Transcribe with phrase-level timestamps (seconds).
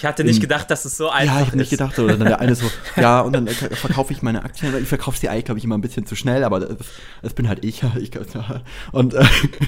[0.00, 1.26] Ich hatte nicht gedacht, dass es so einfach ist.
[1.26, 4.22] Ja, ich habe nicht gedacht, oder dann der eine so, ja, und dann verkaufe ich
[4.22, 6.76] meine Aktien, ich verkaufe sie eigentlich, glaube ich, immer ein bisschen zu schnell, aber das,
[7.20, 7.82] das bin halt ich.
[7.98, 8.12] ich
[8.92, 9.24] und äh,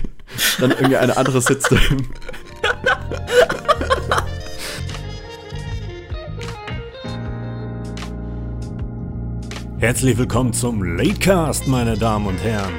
[0.61, 1.75] dann irgendwie eine andere sitzt.
[9.79, 12.75] Herzlich willkommen zum Latecast, meine Damen und Herren.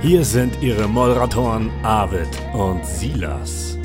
[0.00, 3.75] Hier sind Ihre Moderatoren Arvid und Silas.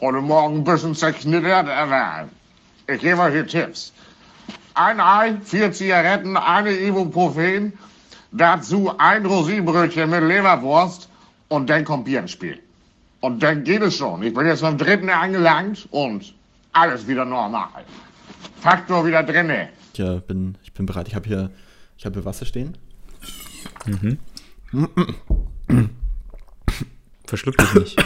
[0.00, 2.28] Heute Morgen ein bisschen zerknittert, aber
[2.86, 3.92] ich gebe euch hier Tipps.
[4.74, 7.72] Ein Ei, vier Zigaretten, eine Ibuprofen,
[8.30, 11.08] dazu ein Rosinenbrötchen mit Leberwurst
[11.48, 12.60] und dann kommt Bierspiel.
[13.20, 14.22] Und dann geht es schon.
[14.22, 16.32] Ich bin jetzt beim dritten angelangt und
[16.72, 17.84] alles wieder normal.
[18.60, 19.70] Faktor wieder drinne.
[19.94, 21.08] Ich äh, bin, ich bin bereit.
[21.08, 21.50] Ich habe hier,
[21.96, 22.78] ich habe hier Wasser stehen.
[23.84, 24.18] Mhm.
[27.26, 28.04] Verschluck dich nicht.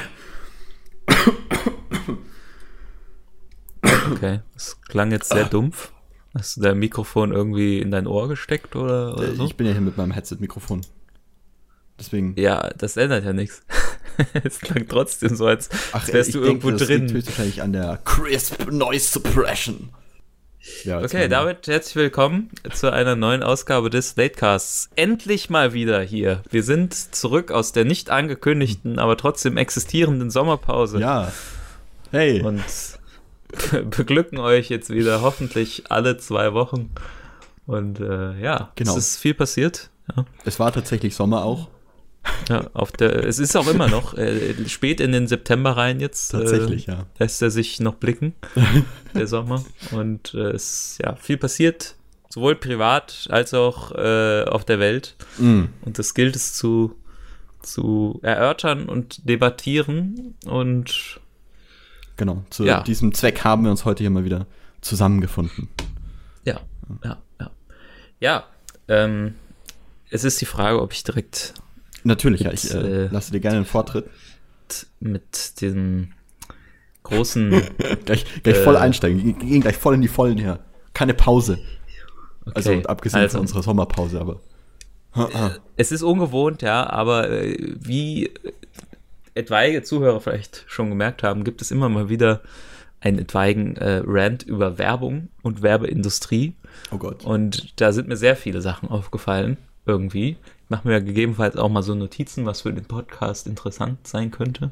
[4.13, 5.93] Okay, das klang jetzt sehr dumpf.
[6.35, 9.45] Hast du dein Mikrofon irgendwie in dein Ohr gesteckt oder, oder so?
[9.47, 10.81] Ich bin ja hier mit meinem Headset-Mikrofon.
[11.99, 12.35] Deswegen.
[12.39, 13.63] Ja, das ändert ja nichts.
[14.45, 17.03] es klang trotzdem so, als, Ach, wärst du irgendwo denke, drin.
[17.03, 19.91] Das liegt höchstwahrscheinlich an der Crisp Noise Suppression.
[20.85, 24.91] Ja, okay, damit herzlich willkommen zu einer neuen Ausgabe des Latecasts.
[24.95, 26.43] Endlich mal wieder hier.
[26.51, 31.01] Wir sind zurück aus der nicht angekündigten, aber trotzdem existierenden Sommerpause.
[31.01, 31.33] Ja.
[32.13, 32.43] Hey.
[32.43, 32.63] Und
[33.91, 36.91] beglücken euch jetzt wieder hoffentlich alle zwei Wochen.
[37.67, 38.93] Und äh, ja, genau.
[38.93, 39.91] es ist viel passiert.
[40.17, 40.25] Ja.
[40.45, 41.69] Es war tatsächlich Sommer auch.
[42.49, 46.29] Ja, auf der, es ist auch immer noch äh, spät in den September rein jetzt.
[46.29, 47.07] Tatsächlich, äh, ja.
[47.19, 48.35] Lässt er sich noch blicken,
[49.15, 49.65] der Sommer.
[49.91, 51.97] Und äh, es ist ja viel passiert,
[52.29, 55.17] sowohl privat als auch äh, auf der Welt.
[55.39, 55.65] Mm.
[55.85, 56.95] Und das gilt es zu,
[57.61, 60.35] zu erörtern und debattieren.
[60.47, 61.21] Und
[62.17, 62.83] Genau, zu Ja.
[62.83, 64.47] diesem Zweck haben wir uns heute hier mal wieder
[64.81, 65.69] zusammengefunden.
[66.45, 66.61] Ja,
[67.05, 67.51] ja, ja.
[68.21, 68.45] Ja,
[68.89, 69.35] ähm,
[70.11, 71.55] es ist die Frage, ob ich direkt
[72.05, 74.07] Natürlich, ja, Mit, ich äh, äh, lasse dir gerne den Vortritt.
[74.99, 76.13] mit diesem
[77.05, 77.51] großen.
[78.05, 78.65] Gleich, gleich Äh.
[78.65, 80.59] voll einsteigen, gehen gleich voll in die Vollen hier.
[80.95, 81.59] Keine Pause.
[82.45, 84.41] Okay, Also abgesehen also, von unserer Sommerpause, aber.
[85.77, 88.31] Es ist ungewohnt, ja, aber äh, wie
[89.35, 92.43] etwaige Zuhörer vielleicht schon gemerkt haben, gibt es immer mal wieder
[93.01, 96.55] einen etwaigen äh, Rant über Werbung und Werbeindustrie.
[96.91, 97.25] Oh Gott.
[97.25, 99.57] Und da sind mir sehr viele Sachen aufgefallen,
[99.87, 100.37] irgendwie.
[100.65, 104.71] Ich mache mir gegebenenfalls auch mal so Notizen, was für den Podcast interessant sein könnte.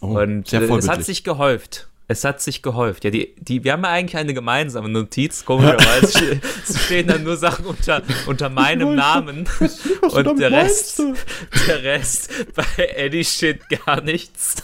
[0.00, 1.88] Oh, Und äh, es hat sich gehäuft.
[2.10, 3.04] Es hat sich gehäuft.
[3.04, 5.44] Ja, die, die, wir haben ja eigentlich eine gemeinsame Notiz.
[5.44, 9.46] Komischerweise es stehen dann nur Sachen unter, unter meinem Namen.
[10.00, 11.26] Und der Rest, meinst.
[11.68, 14.56] der Rest, bei Eddie steht gar nichts.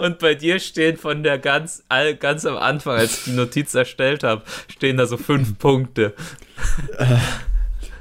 [0.00, 3.72] Und bei dir stehen von der ganz, all, ganz am Anfang, als ich die Notiz
[3.74, 6.14] erstellt habe, stehen da so fünf Punkte.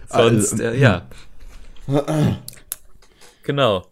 [0.10, 1.08] Sonst, also, äh, ja.
[3.44, 3.86] Genau.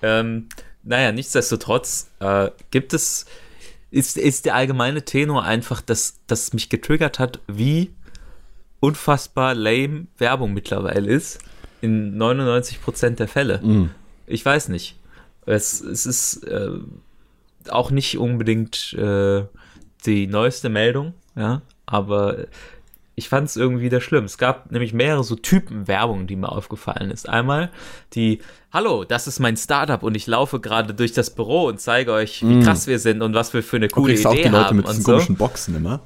[0.00, 0.48] Ähm,
[0.82, 3.26] naja, nichtsdestotrotz äh, gibt es,
[3.90, 7.90] ist, ist der allgemeine Tenor einfach, dass das mich getriggert hat, wie
[8.80, 11.38] unfassbar lame Werbung mittlerweile ist.
[11.80, 13.58] In 99% der Fälle.
[13.62, 13.90] Mm.
[14.26, 14.96] Ich weiß nicht.
[15.44, 16.70] Es, es ist äh,
[17.68, 19.44] auch nicht unbedingt äh,
[20.04, 22.46] die neueste Meldung, ja, aber
[23.18, 24.24] ich fand es irgendwie wieder schlimm.
[24.24, 27.26] Es gab nämlich mehrere so Typen Werbung, die mir aufgefallen ist.
[27.26, 27.70] Einmal
[28.12, 28.40] die,
[28.70, 32.46] hallo, das ist mein Startup und ich laufe gerade durch das Büro und zeige euch,
[32.46, 34.66] wie krass wir sind und was wir für eine coole kriegst auch die Idee Leute
[34.66, 35.12] haben mit diesen so.
[35.12, 36.02] komischen Boxen immer.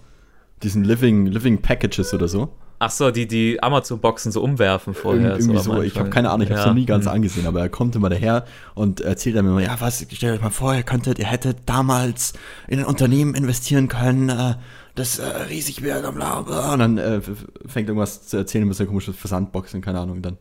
[0.63, 2.53] Diesen Living, Living Packages oder so.
[2.83, 5.33] Ach so, die die Amazon-Boxen so umwerfen vorher.
[5.33, 7.13] Irgendwie am so, ich habe keine Ahnung, ich habe es Ja, noch nie ganz hm.
[7.13, 10.49] angesehen, aber er kommt immer daher und erzählt dann immer, ja, was, stellt euch mal
[10.49, 12.33] vor, ihr könntet, ihr hättet damals
[12.69, 14.55] in ein Unternehmen investieren können, äh,
[14.95, 16.73] das äh, riesig wäre, bla bla.
[16.75, 17.21] Und dann äh,
[17.67, 20.39] fängt irgendwas zu erzählen über so komische Versandboxen, keine Ahnung, dann,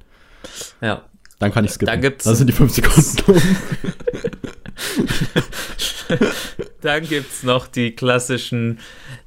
[0.81, 1.03] Ja,
[1.39, 1.87] dann kann ich skippen.
[1.87, 3.41] Dann gibt's- Dann sind die fünf Sekunden um.
[6.81, 8.79] Dann gibt's noch die klassischen,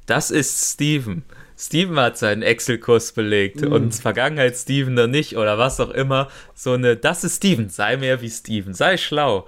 [0.05, 1.23] das ist Steven.
[1.57, 3.71] Steven hat seinen Excel-Kurs belegt Mm.
[3.71, 6.27] und Vergangenheit Steven noch nicht oder was auch immer.
[6.55, 9.47] So eine, das ist Steven, sei mehr wie Steven, sei schlau.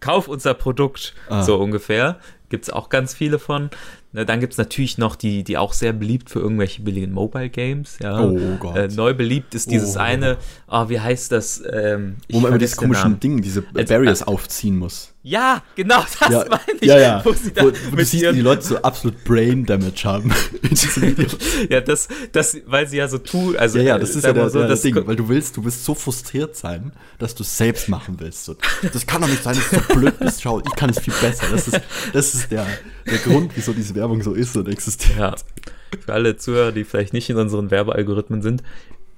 [0.00, 1.42] Kauf unser Produkt, Ah.
[1.42, 2.18] so ungefähr.
[2.50, 3.68] Gibt es auch ganz viele von.
[4.14, 7.50] Ne, dann gibt es natürlich noch die, die auch sehr beliebt für irgendwelche billigen Mobile
[7.50, 7.98] Games.
[8.00, 8.22] Ja.
[8.22, 8.76] Oh Gott.
[8.76, 10.00] Äh, neu beliebt ist dieses Oh.
[10.00, 10.36] eine,
[10.68, 11.60] oh, wie heißt das?
[11.68, 13.18] Ähm, Wo man immer vergesse diese komischen.
[13.18, 15.13] Dinge, diese Barriers aufziehen muss.
[15.26, 16.86] Ja, genau, das ja, meine ich.
[16.86, 17.24] ja, ja.
[17.24, 20.30] Wo sie da wo, wo du siehst, die Leute so absolut Brain Damage haben
[20.62, 21.28] in diesem Video.
[21.70, 24.50] ja, das, das, weil sie ja so tun, also Ja, ja, das ist ja der,
[24.50, 27.56] so, der das Ding, weil du willst, du willst so frustriert sein, dass du es
[27.56, 28.50] selbst machen willst.
[28.50, 28.58] Und
[28.92, 30.42] das kann doch nicht sein, dass du so blöd bist.
[30.42, 31.46] Schau, ich kann es viel besser.
[31.50, 31.80] Das ist,
[32.12, 32.66] das ist der,
[33.06, 35.18] der Grund, wieso diese Werbung so ist und existiert.
[35.18, 35.34] Ja,
[36.04, 38.62] für alle Zuhörer, die vielleicht nicht in unseren Werbealgorithmen sind,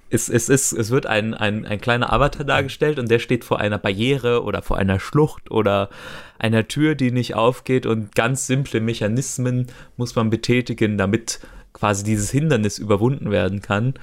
[0.09, 3.59] es, es, ist, es wird ein, ein, ein kleiner Avatar dargestellt und der steht vor
[3.59, 5.91] einer Barriere oder vor einer Schlucht oder
[6.39, 9.67] einer Tür, die nicht aufgeht und ganz simple Mechanismen
[9.97, 11.41] muss man betätigen, damit
[11.73, 13.95] quasi dieses Hindernis überwunden werden kann.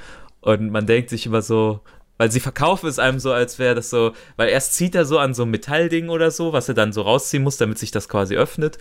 [0.41, 1.79] Und man denkt sich immer so,
[2.17, 5.19] weil sie verkaufen es einem so, als wäre das so, weil erst zieht er so
[5.19, 8.09] an so ein Metallding oder so, was er dann so rausziehen muss, damit sich das
[8.09, 8.77] quasi öffnet.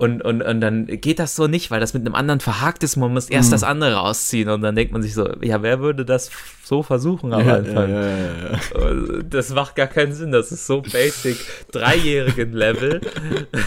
[0.00, 2.96] Und, und, und dann geht das so nicht, weil das mit einem anderen verhakt ist.
[2.96, 4.48] Man muss erst das andere rausziehen.
[4.48, 6.30] Und dann denkt man sich so, ja, wer würde das
[6.64, 7.90] so versuchen am Ja, Anfang?
[7.90, 9.22] ja, ja.
[9.28, 10.32] Das macht gar keinen Sinn.
[10.32, 11.36] Das ist so basic.
[11.70, 13.02] Dreijährigen Level.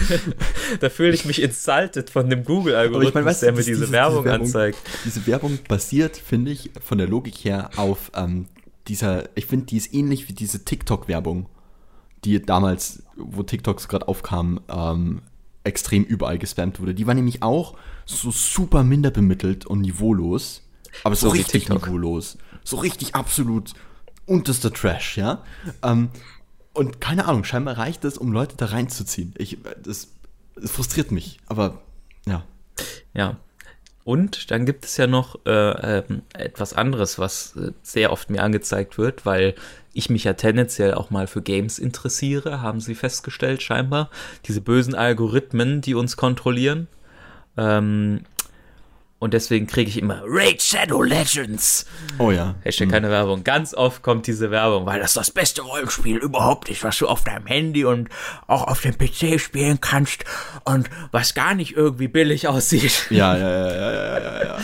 [0.79, 3.91] da fühle ich mich insulted von dem Google-Algorithmus, ich weißt du, der mir das- diese,
[3.91, 4.79] Werbung anzeigt.
[5.05, 8.47] Diese Werbung basiert, finde ich, von der Logik her auf ähm,
[8.87, 11.45] dieser, ich finde, die ist ähnlich wie diese TikTok-Werbung,
[12.25, 15.21] die damals, wo TikToks gerade aufkamen, ähm,
[15.63, 16.93] extrem überall gespammt wurde.
[16.93, 20.61] Die war nämlich auch so super minder bemittelt und niveaulos,
[21.03, 21.85] aber so, So richtig TikTok.
[21.85, 22.37] niveaulos.
[22.63, 23.73] So richtig absolut
[24.25, 25.43] unterster Trash, ja.
[25.81, 26.09] Ähm,
[26.73, 29.33] und keine Ahnung, scheinbar reicht das, um Leute da reinzuziehen.
[29.37, 30.09] Ich, das,
[30.55, 31.81] das frustriert mich, aber
[32.25, 32.43] ja.
[33.13, 33.37] Ja.
[34.03, 38.43] Und dann gibt es ja noch äh, ähm, etwas anderes, was äh, sehr oft mir
[38.43, 39.55] angezeigt wird, weil
[39.93, 44.09] ich mich ja tendenziell auch mal für Games interessiere, haben sie festgestellt scheinbar.
[44.45, 46.87] Diese bösen Algorithmen, die uns kontrollieren.
[47.55, 48.21] Ähm,
[49.23, 51.85] und deswegen kriege ich immer Raid Shadow Legends.
[52.19, 52.55] Oh ja.
[52.61, 53.45] Hashtag keine Werbung.
[53.45, 57.23] Ganz oft kommt diese Werbung, weil das das beste Rollenspiel überhaupt ist, was du auf
[57.23, 58.09] deinem Handy und
[58.47, 60.25] auch auf dem PC spielen kannst
[60.65, 63.07] und was gar nicht irgendwie billig aussieht.
[63.09, 64.57] Ja, ja, ja, ja, ja, ja,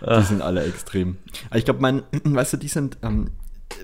[0.00, 0.20] ja.
[0.20, 1.16] Die sind alle extrem.
[1.52, 3.32] Ich glaube, mein, weißt du, die sind, ähm,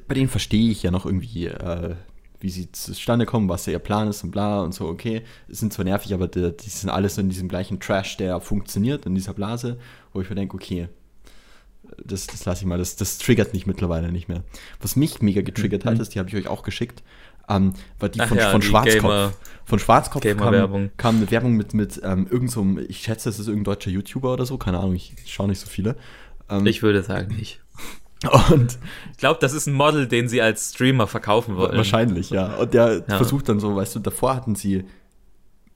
[0.06, 1.96] bei denen verstehe ich ja noch irgendwie, äh,
[2.42, 5.22] wie sie zustande kommen, was ihr Plan ist und bla und so, okay.
[5.48, 9.06] Es sind zwar nervig, aber die, die sind alles in diesem gleichen Trash, der funktioniert,
[9.06, 9.78] in dieser Blase,
[10.12, 10.88] wo ich mir denke, okay,
[12.04, 14.42] das, das lasse ich mal, das, das triggert mich mittlerweile nicht mehr.
[14.80, 17.02] Was mich mega getriggert hat, ist, die habe ich euch auch geschickt,
[17.48, 19.02] ähm, war die Ach von, ja, von die Schwarzkopf.
[19.02, 19.32] Gamer-
[19.64, 23.38] von Schwarzkopf kam, kam eine Werbung mit, mit ähm, irgend so einem, ich schätze, das
[23.38, 25.96] ist irgendein deutscher YouTuber oder so, keine Ahnung, ich schaue nicht so viele.
[26.50, 27.60] Ähm, Ich würde sagen nicht.
[28.50, 28.78] Und
[29.12, 31.76] Ich glaube, das ist ein Model, den sie als Streamer verkaufen wollen.
[31.76, 32.54] wahrscheinlich, ja.
[32.56, 33.16] Und der Ja.
[33.16, 34.84] versucht dann so, weißt du, davor hatten sie,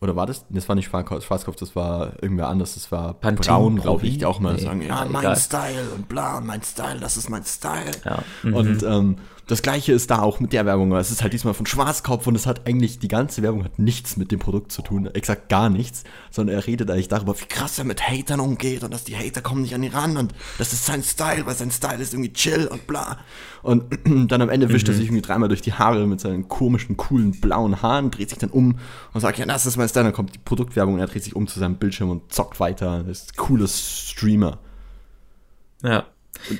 [0.00, 0.44] oder war das?
[0.50, 4.26] Das war nicht Schwarzkopf, das war irgendwer anders, das war Pantene Braun, glaube ich, die
[4.26, 7.90] auch mal Nee, sagen, ja, mein Style und bla, mein Style, das ist mein Style.
[8.04, 8.22] Ja.
[8.42, 8.54] Mhm.
[8.54, 9.16] Und ähm,
[9.46, 10.92] das gleiche ist da auch mit der Werbung.
[10.92, 14.16] Es ist halt diesmal von Schwarzkopf und es hat eigentlich, die ganze Werbung hat nichts
[14.16, 17.78] mit dem Produkt zu tun, exakt gar nichts, sondern er redet eigentlich darüber, wie krass
[17.78, 20.72] er mit Hatern umgeht und dass die Hater kommen nicht an ihn ran und das
[20.72, 23.18] ist sein Style, weil sein Style ist irgendwie chill und bla.
[23.62, 26.96] Und dann am Ende wischt er sich irgendwie dreimal durch die Haare mit seinen komischen,
[26.96, 28.78] coolen, blauen Haaren, dreht sich dann um
[29.12, 30.04] und sagt, ja, das ist mein Style.
[30.04, 33.04] Dann kommt die Produktwerbung und er dreht sich um zu seinem Bildschirm und zockt weiter.
[33.04, 34.58] Das ist ein cooles Streamer.
[35.82, 36.06] Ja.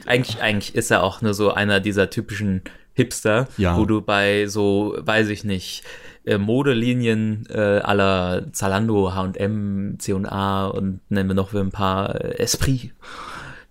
[0.06, 2.62] Eigentlich, eigentlich ist er auch nur so einer dieser typischen
[2.94, 3.76] Hipster, Ja.
[3.76, 5.82] wo du bei so, weiß ich nicht,
[6.24, 12.92] äh, Modelinien äh, aller Zalando, H&M, C&A und nennen wir noch ein paar äh, Esprit,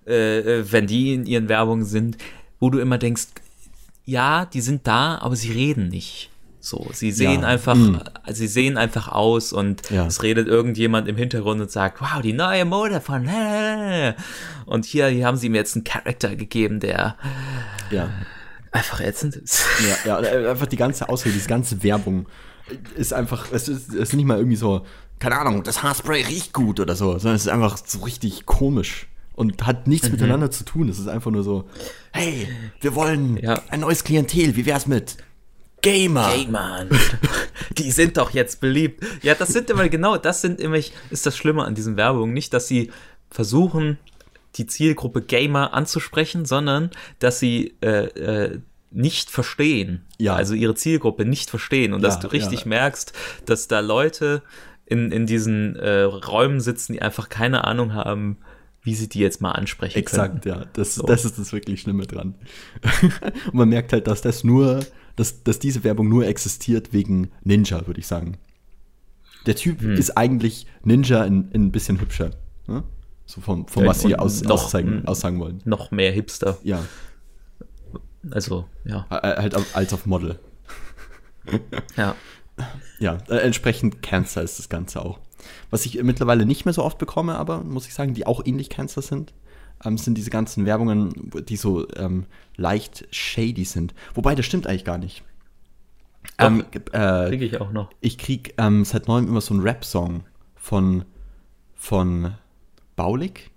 [0.08, 2.18] äh, äh, wenn die in ihren Werbungen sind,
[2.60, 3.28] wo du immer denkst,
[4.06, 6.30] ja, die sind da, aber sie reden nicht.
[6.66, 7.48] So, sie sehen Ja.
[7.50, 7.98] einfach, Mm.
[8.32, 10.08] sie sehen einfach aus und Ja.
[10.08, 13.30] es redet irgendjemand im Hintergrund und sagt, wow, die neue Mode von
[14.66, 17.18] und hier, hier haben sie mir jetzt einen Charakter gegeben, der
[17.92, 18.10] Ja.
[18.72, 19.64] einfach ätzend ist.
[20.06, 22.26] Ja, ja, einfach die ganze Ausrede, diese ganze Werbung
[22.96, 24.86] ist einfach, es ist, es ist nicht mal irgendwie so,
[25.20, 29.06] keine Ahnung, das Haarspray riecht gut oder so, sondern es ist einfach so richtig komisch
[29.36, 29.92] und hat Mhm.
[29.94, 30.90] nichts miteinander zu tun.
[30.90, 31.70] Es ist einfach nur so,
[32.12, 32.48] hey,
[32.82, 33.62] wir wollen Ja.
[33.70, 35.18] ein neues Klientel, wie wär's mit
[35.86, 36.34] Gamer?
[36.50, 36.90] Mann,
[37.78, 39.04] die sind doch jetzt beliebt.
[39.22, 42.34] Ja, das sind immer, genau, das sind immer, ist das Schlimme an diesen Werbungen.
[42.34, 42.92] Nicht, dass sie
[43.30, 43.98] versuchen,
[44.56, 46.90] die Zielgruppe Gamer anzusprechen, sondern
[47.20, 48.60] dass sie äh, äh,
[48.92, 50.06] nicht verstehen.
[50.18, 50.36] Ja.
[50.36, 51.94] Also ihre Zielgruppe nicht verstehen.
[51.94, 52.68] Und dass Ja, du richtig ja.
[52.68, 53.14] merkst,
[53.46, 54.42] dass da Leute
[54.86, 58.38] in, in diesen äh, Räumen sitzen, die einfach keine Ahnung haben,
[58.82, 60.24] wie sie die jetzt mal ansprechen können.
[60.32, 60.66] Exakt, ja.
[60.74, 61.06] Das, So.
[61.06, 62.36] das ist das wirklich Schlimme dran.
[63.48, 67.88] und man merkt halt, dass das nur, dass, dass diese Werbung nur existiert wegen Ninja,
[67.88, 68.38] würde ich sagen.
[69.46, 72.32] Der Typ ist eigentlich Ninja in, in ein bisschen hübscher.
[72.68, 72.84] Ne?
[73.28, 75.62] So vom, vom was sie aus, noch- auszeigen, aussagen wollen.
[75.66, 76.58] Noch mehr Hipster.
[76.64, 76.84] Ja,
[78.32, 79.06] Also, ja.
[79.10, 80.40] äh, halt auf- als auf Model.
[81.96, 82.16] Ja.
[83.00, 85.20] Ja, äh, entsprechend Cancer ist das Ganze auch.
[85.70, 88.70] Was ich mittlerweile nicht mehr so oft bekomme, aber muss ich sagen, die auch ähnlich
[88.70, 89.34] Cancer sind,
[89.86, 92.26] ähm, sind diese ganzen Werbungen, die so ähm,
[92.58, 93.94] leicht shady sind.
[94.14, 95.24] Wobei, das stimmt eigentlich gar nicht.
[96.38, 97.90] Doch, Ähm, äh, Kriege ich auch noch.
[98.02, 100.24] ich krieg ähm, seit neuem immer so einen Rap-Song
[100.56, 101.06] von,
[101.76, 102.34] von
[102.96, 103.52] Baulig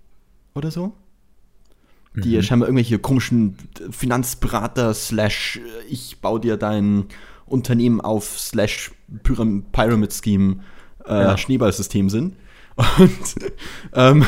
[0.53, 0.93] oder so.
[2.15, 2.41] Die Mhm.
[2.41, 3.55] scheinbar irgendwelche komischen
[3.91, 5.59] Finanzberater slash
[5.89, 7.05] ich baue dir dein
[7.45, 8.91] Unternehmen auf slash
[9.23, 10.59] Pyram- Pyramid Scheme
[11.05, 11.37] äh, Ja.
[11.37, 12.35] Schneeballsystem sind.
[12.97, 13.35] Und
[13.93, 14.25] ähm,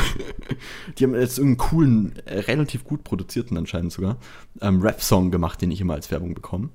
[0.98, 4.18] die haben jetzt irgendeinen coolen, äh, relativ gut produzierten anscheinend sogar,
[4.60, 6.70] ähm, Rap-Song gemacht, den ich immer als Werbung bekomme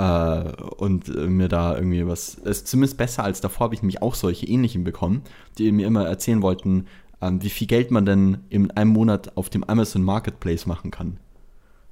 [0.00, 4.00] äh, und äh, mir da irgendwie was, ist zumindest besser als davor, habe ich nämlich
[4.00, 5.22] auch solche ähnlichen bekommen,
[5.58, 6.86] die mir immer erzählen wollten,
[7.20, 11.18] ähm, wie viel Geld man denn in einem Monat auf dem Amazon Marketplace machen kann.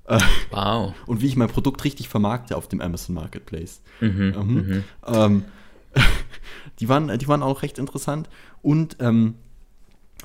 [0.51, 0.95] Wow.
[1.07, 3.83] Und wie ich mein Produkt richtig vermarkte auf dem Amazon Marketplace.
[4.01, 4.85] Mhm, Mhm.
[5.07, 5.45] Ähm,
[6.81, 8.31] die, waren, die waren auch recht interessant.
[8.63, 9.35] Und ähm,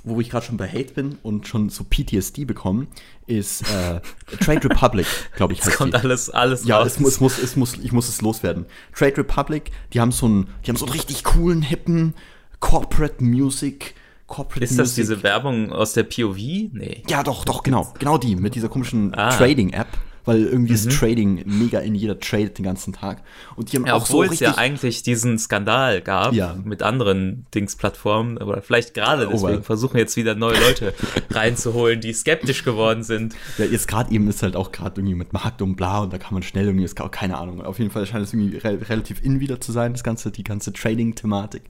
[0.03, 2.88] wo ich gerade schon bei Hate bin und schon so PTSD bekommen,
[3.25, 4.01] ist äh,
[4.43, 5.62] Trade Republic, glaube ich.
[5.65, 5.98] Heißt kommt die.
[5.98, 6.88] alles, alles Ja, raus.
[6.93, 8.65] es muss, es muss, es muss, ich muss es loswerden.
[8.95, 12.13] Trade Republic, die haben so einen, die haben so einen richtig coolen, hippen
[12.60, 13.95] Corporate Music,
[14.27, 15.03] Corporate Ist das Music.
[15.03, 16.38] diese Werbung aus der POV?
[16.38, 17.03] Nee.
[17.10, 19.29] Ja, doch, doch, genau, genau die mit dieser komischen Ah.
[19.36, 19.88] Trading-App,
[20.25, 23.21] weil irgendwie ist Trading mega in jeder tradet den ganzen Tag.
[23.55, 24.47] Und die haben Ja, auch so obwohl es richtig.
[24.47, 26.55] ja eigentlich diesen Skandal gab Ja.
[26.63, 29.63] mit anderen Dings-Plattformen, aber vielleicht gerade Oh, deswegen well.
[29.63, 30.93] versuchen jetzt wieder neue Leute
[31.31, 33.35] reinzuholen, die skeptisch geworden sind.
[33.57, 36.17] Ja, jetzt gerade eben ist halt auch gerade irgendwie mit Markt und bla und da
[36.17, 37.61] kann man schnell irgendwie, ist auch keine Ahnung.
[37.61, 40.43] Auf jeden Fall scheint es irgendwie re relativ in wieder zu sein, das ganze, die
[40.43, 41.63] ganze Trading-Thematik.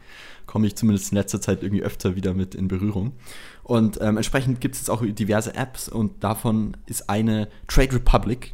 [0.45, 3.13] Komme ich zumindest in letzter Zeit irgendwie öfter wieder mit in Berührung.
[3.63, 8.53] Und ähm, entsprechend gibt es jetzt auch diverse Apps und davon ist eine Trade Republic,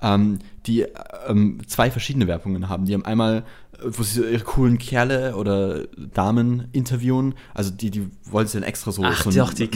[0.00, 0.84] ähm, die
[1.28, 2.84] ähm, zwei verschiedene Werbungen haben.
[2.86, 3.44] Die haben einmal,
[3.74, 8.58] äh, wo sie so ihre coolen Kerle oder Damen interviewen, also die, die wollen sie
[8.58, 9.68] dann extra so, Ach, so doch, die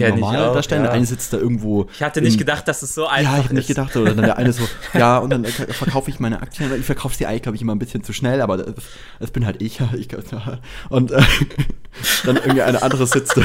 [0.48, 0.82] auch, darstellen.
[0.82, 0.88] ja.
[0.88, 1.86] Der eine sitzt da irgendwo.
[1.94, 3.76] Ich hatte im- nicht gedacht, dass es so einfach ja, ich habe nicht ist.
[3.76, 7.14] gedacht, oder dann der eine so, ja, und dann verkaufe ich meine Aktien, ich verkaufe
[7.16, 8.74] sie eigentlich, glaube ich, immer ein bisschen zu schnell, aber das,
[9.20, 9.78] das bin halt ich.
[9.96, 10.08] ich
[10.88, 11.22] und äh,
[12.24, 13.44] dann irgendwie eine andere sitzt im,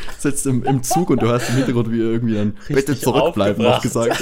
[0.21, 3.63] sitzt im, im Zug und du hast im Hintergrund, wie er irgendwie dann bitte zurückbleiben
[3.63, 4.21] noch gesagt.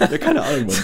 [0.00, 0.76] ja, keine Ahnung, Mann.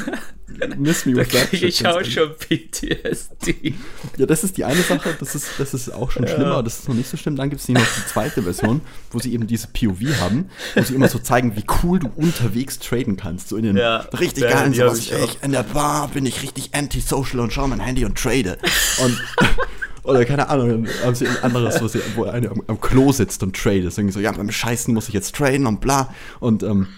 [0.78, 3.74] Miss me Da with that ich auch schon PTSD.
[4.16, 6.88] Ja, das ist die eine Sache, das ist, das ist auch schon schlimmer, das ist
[6.88, 7.36] noch nicht so schlimm.
[7.36, 8.80] Dann gibt es noch die zweite Version,
[9.10, 12.78] wo sie eben diese POV haben, wo sie immer so zeigen, wie cool du unterwegs
[12.78, 13.48] traden kannst.
[13.48, 15.52] So in den Ja, richtig ja, geilen, die so hab was ich ich, ich, in
[15.52, 18.58] der Bar bin ich richtig antisocial und schaue mein Handy und trade.
[19.02, 19.22] Und
[20.02, 23.12] oder keine Ahnung, dann haben sie ein anderes, wo, sie, wo einer am, am Klo
[23.12, 23.96] sitzt und tradet.
[23.96, 26.12] Irgendwie so, ja, beim Scheißen muss ich jetzt traden und bla.
[26.38, 26.88] Und ähm,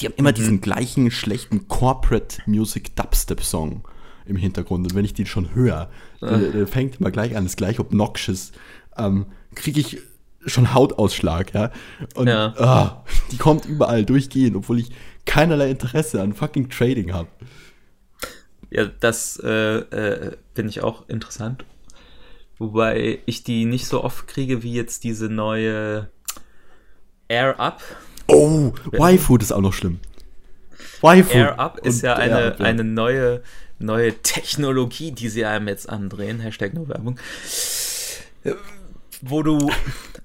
[0.00, 3.84] die haben immer diesen gleichen schlechten Corporate Music Dubstep Song
[4.26, 4.86] im Hintergrund.
[4.86, 8.52] Und wenn ich den schon höre, der, der fängt immer gleich an, ist gleich obnoxious,
[8.96, 9.98] ähm, kriege ich
[10.46, 11.70] schon Hautausschlag, ja.
[12.14, 12.54] Und Ja.
[12.56, 14.90] ah, die kommt überall durchgehend, obwohl ich
[15.24, 17.28] keinerlei Interesse an fucking Trading habe.
[18.70, 21.64] Ja, das äh, äh, finde ich auch interessant.
[22.62, 26.08] Wobei ich die nicht so oft kriege wie jetzt diese neue
[27.26, 27.82] Air Up.
[28.28, 29.98] Oh, Y-Food ist auch noch schlimm.
[31.02, 31.34] Y-Food.
[31.34, 32.66] Air Up ist ja eine, Up, ja.
[32.66, 33.42] eine neue,
[33.80, 36.38] neue Technologie, die sie einem jetzt andrehen.
[36.38, 37.18] Hashtag nur Werbung.
[38.44, 38.52] Äh,
[39.22, 39.68] Wo du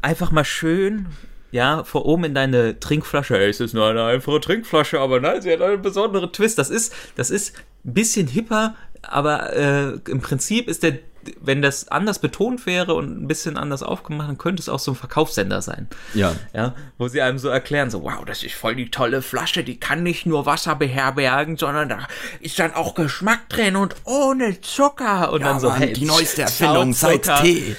[0.03, 1.08] einfach mal schön,
[1.50, 5.41] ja, vor oben in deine Trinkflasche, hey, es ist nur eine einfache Trinkflasche, aber nein,
[5.41, 6.60] sie hat einen besonderen Twist.
[6.60, 11.00] Das ist, das ist ein bisschen hipper, aber äh, im Prinzip ist der,
[11.40, 14.92] wenn das anders betont wäre und ein bisschen anders aufgemacht, dann könnte es auch so
[14.92, 15.88] ein Verkaufssender sein.
[16.14, 16.36] Ja.
[16.54, 19.80] Ja, wo sie einem so erklären, so, wow, das ist voll die tolle Flasche, die
[19.80, 22.08] kann nicht nur Wasser beherbergen, sondern da
[22.40, 25.32] ist dann auch Geschmack drin und ohne Zucker.
[25.32, 27.76] Und dann so, Mann, hey, die neueste Erfindung seit Zucker, Tee.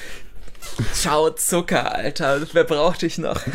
[0.94, 3.40] Schau Zucker, Alter, wer braucht dich noch?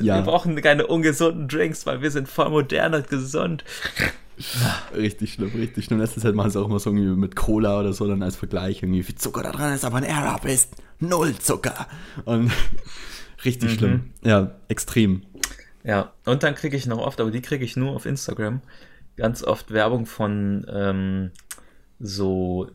[0.00, 0.16] Ja.
[0.16, 3.64] Wir brauchen keine ungesunden Drinks, weil wir sind voll modern und gesund.
[4.96, 6.00] Richtig schlimm, richtig schlimm.
[6.00, 8.82] Letzte Zeit machen sie auch immer so irgendwie mit Cola oder so dann als Vergleich
[8.82, 11.86] irgendwie, wie viel Zucker da dran ist, aber ein Air Up ist null Zucker.
[12.24, 12.50] Und
[13.44, 14.10] richtig schlimm.
[14.22, 15.22] Ja, extrem.
[15.84, 18.60] Ja, und dann kriege ich noch oft, aber die kriege ich nur auf Instagram,
[19.16, 21.30] ganz oft Werbung von ähm,
[21.98, 22.68] so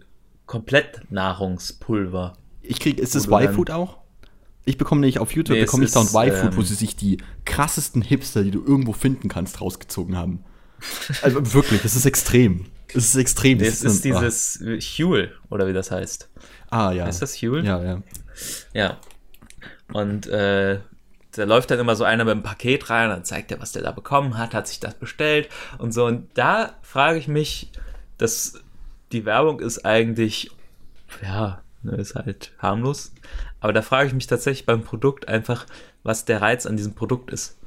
[0.45, 2.33] Komplettnahrungspulver.
[2.61, 3.97] Ich krieg, ist das Wo Y-Food auch?
[4.65, 6.95] Ich bekomme nämlich auf YouTube, Nee, bekomme ich dauernd ist, Y-Food, wo ähm, sie sich
[6.95, 10.43] die krassesten Hipster, die du irgendwo finden kannst, rausgezogen haben.
[11.21, 12.65] Also wirklich, das ist extrem.
[12.89, 13.59] Es ist extrem.
[13.59, 14.59] Das das ist so- dieses
[14.99, 16.29] Huel, oder wie das heißt.
[16.69, 17.07] Ah, ja.
[17.07, 17.65] Ist das Huel?
[17.65, 18.01] Ja, ja.
[18.73, 18.97] Ja.
[19.91, 20.79] Und äh,
[21.35, 23.81] da läuft dann immer so einer mit einem Paket rein, dann zeigt er, was der
[23.83, 26.05] da bekommen hat, hat sich das bestellt und so.
[26.05, 27.71] Und da frage ich mich,
[28.17, 28.53] dass
[29.11, 30.51] die Werbung ist eigentlich,
[31.21, 33.11] ja, ne, ist halt harmlos.
[33.59, 35.65] Aber da frage ich mich tatsächlich beim Produkt einfach,
[36.03, 37.57] was der Reiz an diesem Produkt ist.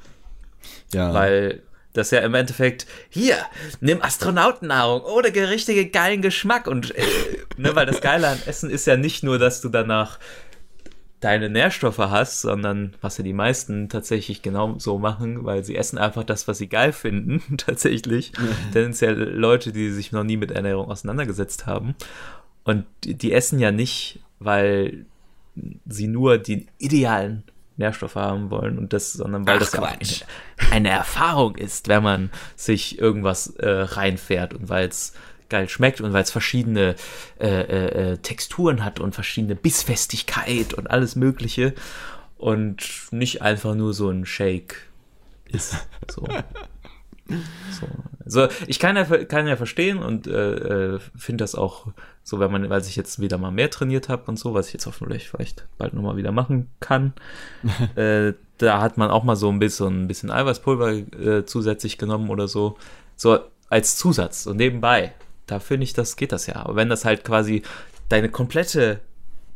[0.92, 1.12] ja.
[1.14, 1.62] Weil
[1.96, 3.36] das ja im Endeffekt, hier,
[3.80, 6.66] nimm Astronautennahrung ohne richtige geilen Geschmack.
[6.66, 7.02] Und äh,
[7.56, 10.18] ne, weil das Geile an Essen ist ja nicht nur, dass du danach
[11.20, 15.98] deine Nährstoffe hast, sondern was ja die meisten tatsächlich genau so machen, weil sie essen
[15.98, 18.32] einfach das, was sie geil finden, tatsächlich.
[18.72, 21.94] Tendenziell Leute, die sich noch nie mit Ernährung auseinandergesetzt haben.
[22.64, 25.06] Und die, die essen ja nicht, weil
[25.86, 27.44] sie nur die idealen
[27.76, 30.22] Nährstoffe haben wollen und das, sondern weil Ach, das auch Quatsch.
[30.58, 35.12] eine, eine Erfahrung ist, wenn man sich irgendwas äh, reinfährt und weil es
[35.48, 36.96] geil schmeckt und weil es verschiedene
[37.38, 41.74] äh, äh, äh, Texturen hat und verschiedene Bissfestigkeit und alles Mögliche
[42.36, 44.88] und nicht einfach nur so ein Shake
[45.46, 45.76] ist.
[46.10, 46.26] So.
[47.72, 47.88] So.
[48.24, 51.88] Also ich kann ja, kann ja verstehen und äh, äh, finde das auch
[52.28, 54.72] so, wenn man, weil ich jetzt wieder mal mehr trainiert habe und so, was ich
[54.72, 57.12] jetzt hoffentlich vielleicht bald nochmal wieder machen kann.
[57.94, 62.28] äh, da hat man auch mal so ein bisschen, ein bisschen Eiweißpulver äh, zusätzlich genommen
[62.28, 62.78] oder so.
[63.14, 65.14] So als Zusatz und nebenbei.
[65.46, 66.56] Da finde ich, das geht das ja.
[66.56, 67.62] Aber wenn das halt quasi
[68.08, 68.98] deine komplette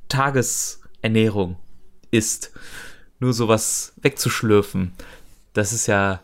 [0.08, 1.56] Tagesernährung
[2.12, 2.52] ist,
[3.18, 4.92] nur sowas wegzuschlürfen,
[5.54, 6.20] das ist ja,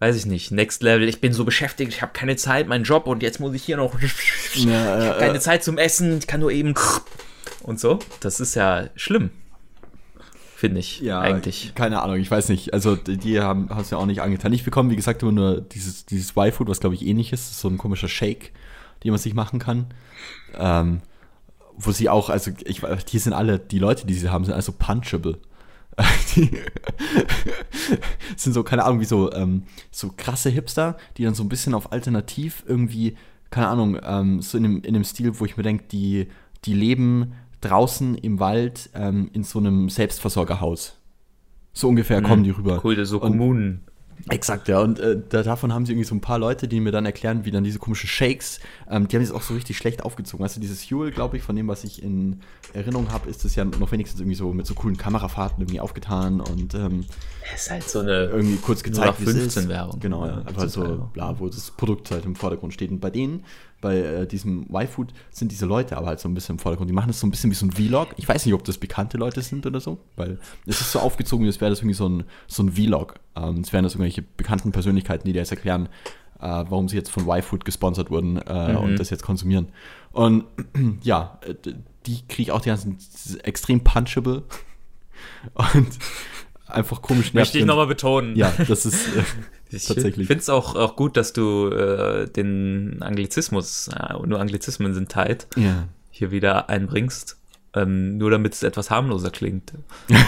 [0.00, 1.08] weiß ich nicht, Next Level.
[1.08, 3.76] Ich bin so beschäftigt, ich habe keine Zeit, mein Job und jetzt muss ich hier
[3.76, 4.06] noch Ja,
[4.54, 6.74] ich hab keine Zeit zum Essen, ich kann nur eben
[7.62, 7.98] und so.
[8.20, 9.30] Das ist ja schlimm,
[10.54, 11.72] finde ich Ja, eigentlich.
[11.74, 12.72] keine Ahnung, ich weiß nicht.
[12.72, 14.52] Also die, haben es ja auch nicht angetan.
[14.52, 17.68] Ich bekomme, wie gesagt, immer nur dieses, dieses Y-Food, was glaube ich ähnlich ist so
[17.68, 18.52] ein komischer Shake,
[19.02, 19.86] den man sich machen kann.
[20.56, 21.00] Ähm,
[21.76, 24.72] wo sie auch, also ich, die sind alle, die Leute, die sie haben, sind also
[24.72, 25.38] punchable.
[26.36, 26.50] Die
[28.36, 31.74] sind so, keine Ahnung, wie so, ähm, so krasse Hipster, die dann so ein bisschen
[31.74, 33.16] auf alternativ irgendwie,
[33.50, 36.28] keine Ahnung, ähm, so in dem, in dem Stil, wo ich mir denke, die,
[36.64, 40.96] die leben draußen im Wald ähm, in so einem Selbstversorgerhaus.
[41.72, 42.80] So ungefähr kommen die rüber.
[42.84, 43.82] Cool, so Und- Kommunen.
[44.28, 44.80] Exakt, ja.
[44.80, 47.44] Und äh, da, davon haben sie irgendwie so ein paar Leute, die mir dann erklären,
[47.44, 48.60] wie dann diese komischen Shakes,
[48.90, 50.44] ähm, die haben jetzt auch so richtig schlecht aufgezogen.
[50.44, 52.40] Also dieses Huel, glaube ich, von dem, was ich in
[52.72, 56.40] Erinnerung habe, ist das ja noch wenigstens irgendwie so mit so coolen Kamerafahrten irgendwie aufgetan
[56.40, 57.04] und ähm,
[57.54, 59.68] Es ist halt so eine irgendwie kurz gezeigt, wie es 15 ist.
[59.68, 60.00] Werbung.
[60.00, 60.32] Genau, ja.
[60.32, 62.90] Ja, Einfach zum so, bla, wo das Produkt halt im Vordergrund steht.
[62.90, 63.44] Und bei denen,
[63.80, 66.90] bei äh, diesem Y-Food, sind diese Leute aber halt so ein bisschen im Vordergrund.
[66.90, 68.08] Die machen das so ein bisschen wie so ein Vlog.
[68.16, 71.46] Ich weiß nicht, ob das bekannte Leute sind oder so, weil es ist so aufgezogen,
[71.46, 73.14] als wäre das irgendwie so ein, so ein Vlog.
[73.36, 75.86] Ähm, es wären das irgendwelche bekannten Persönlichkeiten, die dir jetzt erklären,
[76.40, 78.76] äh, warum sie jetzt von Y-Food gesponsert wurden äh, Mhm.
[78.78, 79.68] und das jetzt konsumieren.
[80.12, 80.44] Und
[81.02, 81.54] ja, äh,
[82.06, 82.98] die kriege ich auch die ganzen
[83.42, 84.42] extrem punchable
[85.54, 85.88] und
[86.66, 88.36] einfach komisch Möchte ich nochmal betonen.
[88.36, 89.22] ja, das ist äh,
[89.70, 90.26] Ich tatsächlich.
[90.26, 95.46] finde es auch, auch gut, dass du äh, den Anglizismus, äh, nur Anglizismen sind tight,
[95.56, 95.88] ja.
[96.10, 97.36] hier wieder einbringst.
[97.74, 99.74] Ähm, nur damit es etwas harmloser klingt.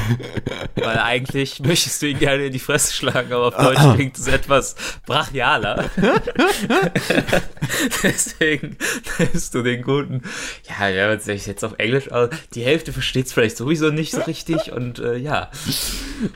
[0.75, 4.27] Weil eigentlich möchtest du ihn gerne in die Fresse schlagen, aber auf Deutsch klingt es
[4.27, 4.77] etwas
[5.07, 5.89] brachialer.
[8.03, 8.77] Deswegen
[9.19, 10.23] nimmst du den guten.
[10.69, 12.29] Ja, ja, wenn sich jetzt auf Englisch aus.
[12.55, 15.51] Die Hälfte versteht es vielleicht sowieso nicht so richtig und äh, ja.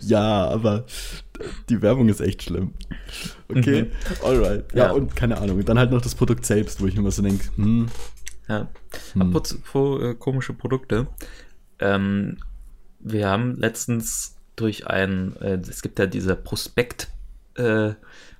[0.00, 0.86] ja, aber
[1.68, 2.72] die Werbung ist echt schlimm.
[3.48, 3.90] Okay,
[4.22, 4.64] alright.
[4.74, 4.90] Ja, Ja.
[4.92, 5.58] und keine Ahnung.
[5.58, 7.86] Und dann halt noch das Produkt selbst, wo ich immer so denke, hm,
[8.48, 8.68] Ja.
[9.18, 11.06] Apropos äh, komische Produkte.
[11.78, 12.38] Ähm,
[13.00, 17.08] wir haben letztens durch ein, äh, es gibt ja diese Prospekt
[17.56, 17.94] äh,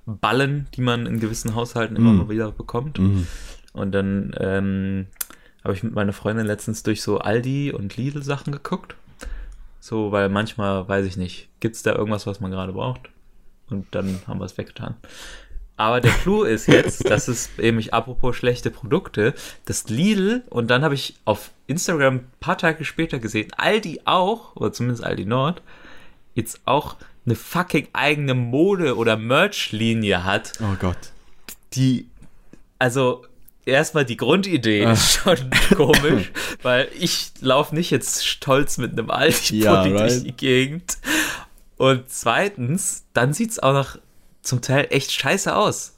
[0.05, 2.17] Ballen, die man in gewissen Haushalten immer Mm.
[2.17, 2.99] mal wieder bekommt.
[2.99, 3.25] Mhm.
[3.73, 5.07] Und dann ähm,
[5.63, 8.95] habe ich mit meiner Freundin letztens durch so Aldi und Lidl Sachen geguckt.
[9.85, 13.01] So, weil manchmal, weiß ich nicht, gibt es da irgendwas, was man gerade braucht?
[13.69, 14.95] Und dann haben wir es weggetan.
[15.77, 20.71] Aber der Clou ist jetzt, dass es eben, ich, apropos schlechte Produkte, das Lidl und
[20.71, 25.27] dann habe ich auf Instagram ein paar Tage später gesehen, Aldi auch, oder zumindest Aldi
[25.27, 25.61] Nord,
[26.33, 26.95] jetzt auch
[27.27, 30.97] eine fucking eigene Mode- oder Merch-Linie hat, oh Gott.
[31.73, 32.09] die,
[32.79, 33.23] also
[33.65, 35.37] erstmal die Grundidee ist schon
[35.75, 40.25] komisch, weil ich laufe nicht jetzt stolz mit einem Aldi-Pulli Ja, durch right.
[40.25, 40.97] die Gegend.
[41.77, 43.97] Und zweitens, dann sieht es auch noch
[44.41, 45.93] zum Teil echt scheiße aus.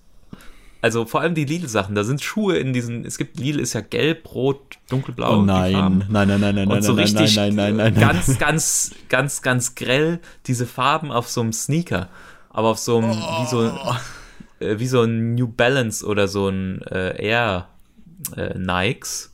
[0.82, 3.82] Also vor allem die Lidl-Sachen, da sind Schuhe in diesen, es gibt, Lidl ist ja
[3.82, 5.40] gelb, rot, dunkelblau.
[5.40, 8.38] Oh nein, nein, nein, nein, nein, Und so nein, richtig nein, nein, nein, nein, ganz,
[8.38, 12.10] ganz, ganz, ganz grell diese Farben auf so einem Sneaker.
[12.50, 13.72] Aber auf so einem, wie so,
[14.60, 17.68] äh, wie so ein New Balance oder so ein äh, Air
[18.36, 19.34] äh, Nikes.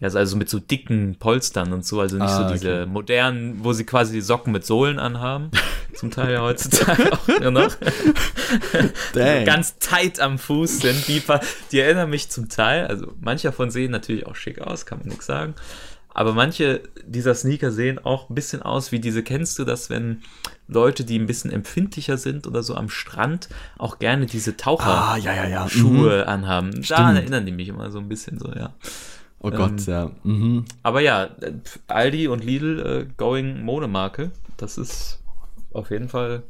[0.00, 3.72] Ja, also mit so dicken Polstern und so, also nicht Ah, so diese modernen, wo
[3.72, 5.50] sie quasi die Socken mit Sohlen anhaben.
[5.94, 7.76] Zum Teil ja heutzutage auch nur noch.
[9.14, 11.06] Ganz tight am Fuß sind.
[11.06, 11.22] Die,
[11.70, 15.08] die erinnern mich zum Teil, also manche davon sehen natürlich auch schick aus, kann man
[15.08, 15.54] nichts sagen.
[16.14, 20.22] Aber manche dieser Sneaker sehen auch ein bisschen aus wie diese, kennst du das, wenn
[20.68, 23.48] Leute, die ein bisschen empfindlicher sind oder so am Strand,
[23.78, 25.68] auch gerne diese Taucherschuhe Ah, ja, ja, ja.
[25.74, 26.08] Mhm.
[26.28, 26.70] anhaben.
[26.70, 27.18] Daran Stimmt.
[27.18, 28.72] erinnern die mich immer so ein bisschen so, ja.
[29.40, 30.10] Oh Gott, ja.
[30.22, 30.64] Mhm.
[30.82, 31.52] Aber ja, äh,
[31.88, 35.20] Aldi und Lidl äh, going Modemarke, das ist
[35.72, 36.44] auf jeden Fall,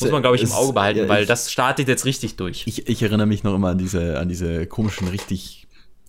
[0.00, 2.62] muss man glaube ich im Auge behalten, ja, weil ich- das startet jetzt richtig durch.
[2.66, 5.66] Ich, ich erinnere mich noch immer an diese, an diese komischen, richtig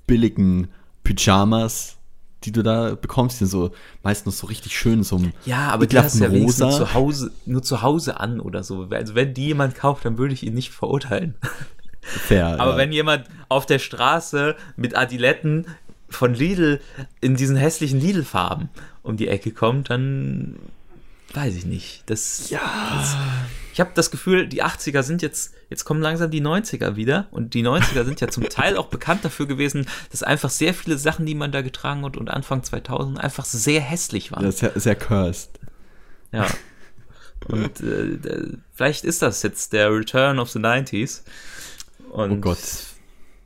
[0.07, 0.69] billigen
[1.03, 1.97] Pyjamas,
[2.45, 3.35] die du da bekommst.
[3.35, 3.71] Die sind so
[4.03, 6.69] meistens so richtig schön, so Ja, aber die hast du ja rosa.
[6.71, 8.87] zu Hause, nur zu Hause an oder so.
[8.91, 11.35] Also wenn die jemand kauft, dann würde ich ihn nicht verurteilen.
[12.01, 12.59] Fair.
[12.59, 12.77] Aber ja.
[12.77, 15.67] wenn jemand auf der Straße mit Adiletten
[16.09, 16.81] von Lidl
[17.21, 18.69] in diesen hässlichen Lidl-Farben
[19.03, 20.57] um die Ecke kommt, dann
[21.33, 22.03] weiß ich nicht.
[22.07, 22.59] Das, Ja.
[22.93, 23.15] das,
[23.73, 27.55] ich habe das Gefühl, die 80er sind jetzt, jetzt kommen langsam die 90er wieder und
[27.55, 31.25] die 90er sind ja zum Teil auch bekannt dafür gewesen, dass einfach sehr viele Sachen,
[31.25, 34.45] die man da getragen hat und Anfang 2000 einfach sehr hässlich waren.
[34.45, 35.59] Ja, sehr, sehr cursed.
[36.31, 36.47] Ja.
[37.47, 41.23] Und äh, vielleicht ist das jetzt der Return of the 90s.
[42.11, 42.59] Und Oh Gott.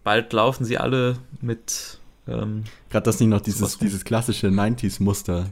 [0.03, 1.99] bald laufen sie alle mit.
[2.27, 5.51] Ähm, Gerade dass nicht noch dieses, dieses klassische 90s-Muster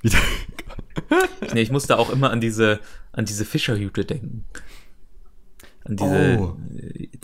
[0.00, 0.18] wieder.
[1.54, 2.80] nee, ich musste auch immer an diese,
[3.12, 4.44] an diese Fischerhüte denken.
[5.84, 6.56] An diese, Oh.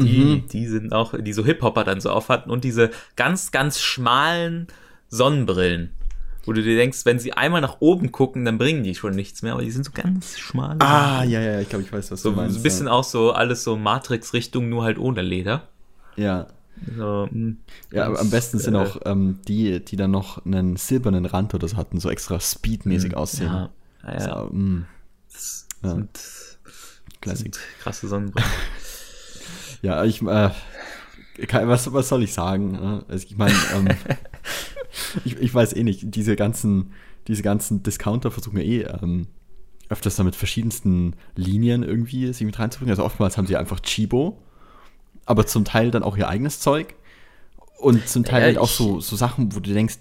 [0.00, 3.80] die, die sind auch, die so Hip-Hopper dann so auf hatten und diese ganz, ganz
[3.80, 4.68] schmalen
[5.08, 5.90] Sonnenbrillen.
[6.46, 9.40] Wo du dir denkst, wenn sie einmal nach oben gucken, dann bringen die schon nichts
[9.42, 10.76] mehr, aber die sind so ganz schmal.
[10.80, 12.54] ah, ja, ja, ich glaube, ich weiß, was So, du meinst.
[12.54, 15.68] so ein bisschen auch so alles so Matrix-Richtung, nur halt ohne Leder.
[16.16, 16.46] Ja.
[16.96, 17.58] So, hm,
[17.92, 21.68] Ja, am besten sind äh, auch ähm, die, die dann noch einen silbernen Rand oder
[21.68, 23.46] so hatten, so extra speedmäßig aussehen.
[23.46, 23.70] Ja,
[24.04, 24.20] ja.
[24.20, 24.86] So, mm,
[25.32, 26.18] Das sind,
[27.24, 28.50] sind krasse Sonnenbrillen.
[29.82, 30.50] Ja, ich, äh,
[31.50, 32.72] was, was soll ich sagen?
[32.72, 33.04] ne?
[33.06, 33.88] Also ich meine, ähm,
[35.26, 36.92] ich, ich weiß eh nicht, diese ganzen,
[37.28, 39.26] diese ganzen Discounter versuchen ja eh ähm,
[39.90, 42.92] öfters da mit verschiedensten Linien irgendwie sich mit reinzubringen.
[42.92, 44.38] Also oftmals haben sie einfach Chibo,
[45.26, 46.94] aber zum Teil dann auch ihr eigenes Zeug
[47.78, 49.98] und zum Teil halt auch so, so Sachen, wo du denkst,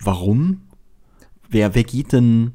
[0.00, 0.62] warum?
[1.48, 2.52] Wer, wer geht denn?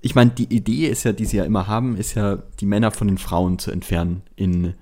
[0.00, 2.90] Ich meine, die Idee ist ja, die sie ja immer haben, ist ja, die Männer
[2.90, 4.74] von den Frauen zu entfernen in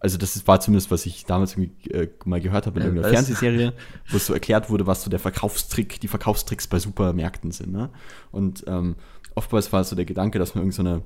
[0.00, 2.86] also das ist- war zumindest, was ich damals irgendwie äh, mal gehört habe in Ja,
[2.86, 3.26] irgendeiner was?
[3.26, 3.72] Fernsehserie,
[4.10, 7.72] wo es so erklärt wurde, was so der Verkaufstrick, die Verkaufstricks bei Supermärkten sind.
[7.72, 7.90] Ne?
[8.30, 8.94] Und ähm,
[9.34, 11.02] oftmals war so der Gedanke, dass man irgendeine so eine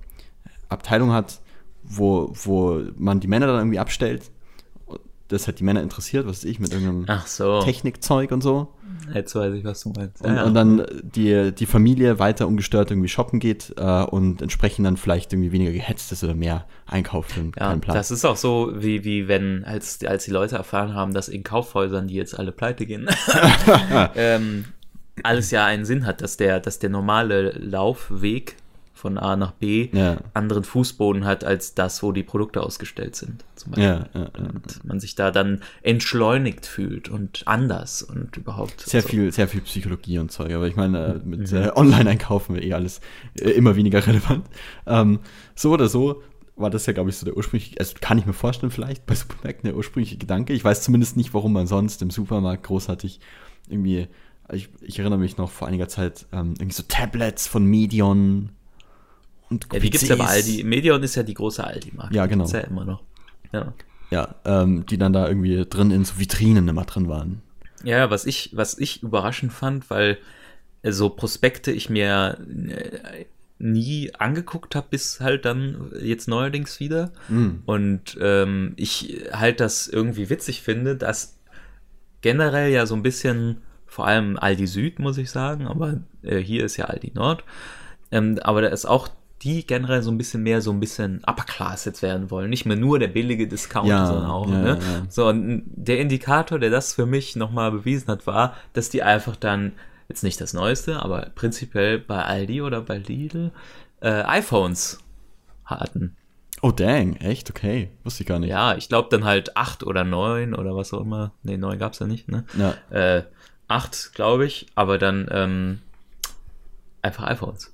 [0.68, 1.40] Abteilung hat,
[1.82, 4.30] wo, wo man die Männer dann irgendwie abstellt.
[5.32, 8.68] Das hat die Männer interessiert, was weiß ich, mit irgendeinem so, Technikzeug und so.
[9.14, 10.22] jetzt weiß ich, was du meinst.
[10.22, 14.86] Und, Ja, und dann die, die Familie weiter ungestört irgendwie shoppen geht äh, und entsprechend
[14.86, 17.96] dann vielleicht irgendwie weniger gehetzt ist oder mehr einkauft und ja, Platz.
[17.96, 21.42] das ist auch so, wie, wie wenn, als, als die Leute erfahren haben, dass in
[21.42, 23.08] Kaufhäusern, die jetzt alle pleite gehen,
[24.14, 24.66] ähm,
[25.22, 28.56] alles ja einen Sinn hat, dass der, dass der normale Laufweg
[29.02, 30.18] von A nach B Ja.
[30.32, 33.44] anderen Fußboden hat als das, wo die Produkte ausgestellt sind.
[33.56, 33.84] Zum Beispiel.
[33.84, 34.30] ja, ja.
[34.38, 38.80] Und man sich da dann entschleunigt fühlt und anders und überhaupt.
[38.82, 39.08] Sehr so.
[39.08, 42.74] viel, sehr viel Psychologie und Zeug, aber ich meine, äh, mit äh, Online-Einkaufen wäre eh
[42.74, 43.00] alles
[43.34, 44.46] äh, immer weniger relevant.
[44.86, 45.18] Ähm,
[45.56, 46.22] so oder so
[46.54, 49.16] war das ja, glaube ich, so der ursprüngliche, also kann ich mir vorstellen, vielleicht bei
[49.16, 50.52] Supermärkten der ursprüngliche Gedanke.
[50.52, 53.18] Ich weiß zumindest nicht, warum man sonst im Supermarkt großartig
[53.68, 54.06] irgendwie,
[54.52, 58.50] ich, ich erinnere mich noch vor einiger Zeit, ähm, irgendwie so Tablets von Medion
[59.52, 60.24] und Ja, die gibt's ja bei.
[60.26, 60.64] Aldi.
[60.64, 62.14] Medion ist ja die große Aldi-Marke.
[62.14, 62.44] Ja, genau.
[62.44, 63.02] Gibt's ja immer noch.
[63.52, 63.72] Ja.
[64.10, 67.40] Ja, ähm, die dann da irgendwie drin in so Vitrinen immer drin waren.
[67.82, 70.18] Ja, was ich, was ich überraschend fand, weil
[70.82, 72.38] äh, so Prospekte ich mir
[72.68, 73.24] äh,
[73.58, 77.12] nie angeguckt habe, bis halt dann jetzt neuerdings wieder.
[77.64, 81.38] Und ähm, ich halt das irgendwie witzig finde, dass
[82.22, 86.64] generell ja so ein bisschen, vor allem Aldi Süd, muss ich sagen, aber äh, hier
[86.64, 87.44] ist ja Aldi Nord,
[88.10, 89.08] ähm, aber da ist auch
[89.42, 92.48] die generell so ein bisschen mehr so ein bisschen Upper Class jetzt werden wollen.
[92.50, 94.78] Nicht mehr nur der billige Discounter, Ja, sondern auch, ja, ne?
[94.80, 95.06] ja.
[95.08, 99.36] So, und der Indikator, der das für mich nochmal bewiesen hat, war, dass die einfach
[99.36, 99.72] dann,
[100.08, 103.50] jetzt nicht das Neueste, aber prinzipiell bei Aldi oder bei Lidl
[104.00, 104.98] äh, iPhones
[105.64, 106.16] hatten.
[106.60, 107.50] Oh, dang, echt?
[107.50, 108.50] Okay, wusste ich gar nicht.
[108.50, 111.32] Ja, ich glaube dann halt acht oder neun oder was auch immer.
[111.42, 112.44] Nee, neun gab's ja nicht, ne?
[112.56, 112.74] Ja.
[112.96, 113.24] Äh,
[113.66, 115.78] acht, glaube ich, aber dann ähm,
[117.00, 117.72] einfach iPhones.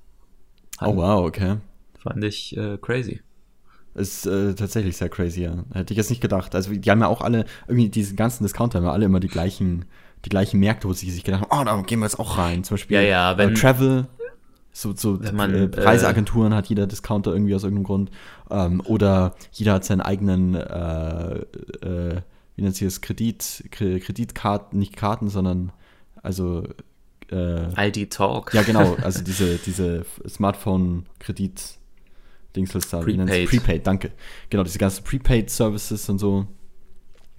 [0.80, 1.56] Oh, wow, okay.
[2.02, 3.20] Fand ich äh, crazy.
[3.94, 5.64] Ist äh, tatsächlich sehr crazy, ja.
[5.72, 6.54] Hätte ich jetzt nicht gedacht.
[6.54, 9.28] Also die haben ja auch alle, irgendwie diese ganzen Discounter haben ja alle immer die
[9.28, 9.86] gleichen,
[10.24, 12.62] die gleichen Märkte, wo sie sich gedacht haben, oh, da gehen wir jetzt auch rein.
[12.62, 14.06] Zum Beispiel Ja, ja, wenn- äh, Travel,
[14.70, 18.10] so, so man, äh, Reiseagenturen hat jeder Discounter irgendwie aus irgendeinem Grund.
[18.50, 22.20] Ähm, oder jeder hat seinen eigenen, äh, äh,
[22.54, 25.72] wie nennt sich das, Kredit, Kre- Kreditkarten, nicht Karten, sondern
[26.22, 26.64] also
[27.30, 28.54] äh, ID Talk.
[28.54, 31.76] ja, genau, also diese, diese Smartphone-Kredit-
[32.90, 33.30] da, wie nennt's?
[33.32, 33.48] Prepaid.
[33.50, 34.10] Prepaid, danke.
[34.50, 36.48] Genau, diese ganzen Prepaid-Services und so.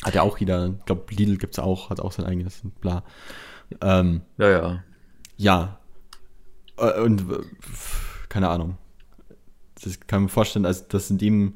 [0.04, 3.04] Hat ja auch jeder, ich glaube, Lidl gibt's auch, hat auch sein eigenes und bla.
[3.82, 4.84] Ähm, ja, ja.
[5.36, 5.80] ja.
[6.78, 7.40] Äh, Und äh,
[8.30, 8.78] keine Ahnung.
[9.84, 11.56] Das kann mir vorstellen, also das in dem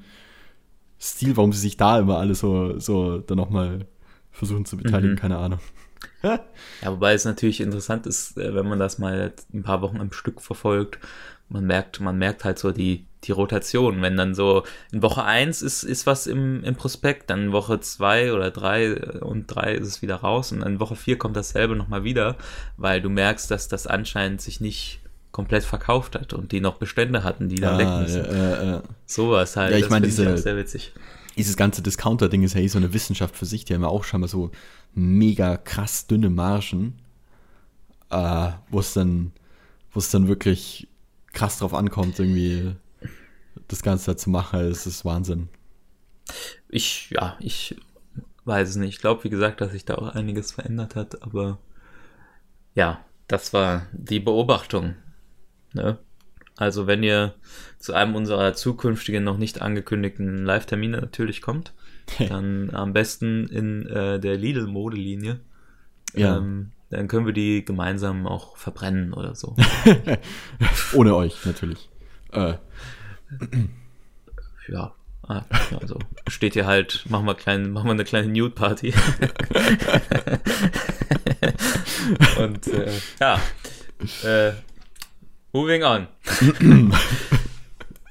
[0.99, 3.85] Stil, warum sie sich da immer alle so, so dann nochmal
[4.31, 5.19] versuchen zu beteiligen, Mhm.
[5.19, 5.59] keine Ahnung.
[6.23, 6.39] Ja,
[6.91, 10.41] wobei es natürlich interessant ist, äh, wenn man das mal ein paar Wochen am Stück
[10.41, 10.99] verfolgt.
[11.49, 14.01] Man merkt, man merkt halt so die, die Rotation.
[14.01, 17.79] Wenn dann so in Woche 1 ist, ist was im, im Prospekt, dann in Woche
[17.81, 21.35] 2 oder 3 und 3 ist es wieder raus und dann in Woche 4 kommt
[21.35, 22.37] dasselbe nochmal wieder,
[22.77, 27.23] weil du merkst, dass das anscheinend sich nicht komplett verkauft hat und die noch Bestände
[27.23, 28.23] hatten, die dann weg Ah, müssen.
[28.25, 29.71] äh, äh, Sowas halt.
[29.73, 30.93] Ja, ich meine, diese- auch sehr witzig.
[31.35, 33.65] Dieses ganze Discounter-Ding ist ja eh so eine Wissenschaft für sich.
[33.65, 34.51] Die haben ja auch scheinbar so
[34.93, 36.99] mega krass dünne Margen,
[38.09, 39.31] äh, wo es dann,
[40.11, 40.87] dann wirklich
[41.33, 42.75] krass drauf ankommt, irgendwie
[43.67, 44.59] das Ganze da zu machen.
[44.61, 45.49] Es ist Wahnsinn.
[46.69, 47.75] Ich, ja, ich
[48.45, 48.95] weiß es nicht.
[48.95, 51.59] Ich glaube, wie gesagt, dass sich da auch einiges verändert hat, aber
[52.75, 54.95] ja, das war die Beobachtung.
[55.73, 55.97] Ne?
[56.55, 57.33] Also, wenn ihr
[57.79, 61.73] zu einem unserer zukünftigen noch nicht angekündigten Live-Termine natürlich kommt,
[62.29, 65.39] dann am besten in äh, der Lidl-Modelinie.
[66.15, 66.37] Ja.
[66.37, 69.55] Ähm, dann können wir die gemeinsam auch verbrennen oder so.
[70.93, 71.89] Ohne euch natürlich.
[72.31, 72.53] Äh,
[74.67, 74.93] ja.
[75.25, 75.43] Ah,
[75.79, 78.93] also steht hier halt, machen wir, klein, machen wir eine kleine Nude-Party.
[82.37, 83.39] Und äh, ja,
[84.23, 84.51] äh,
[85.53, 86.07] moving on.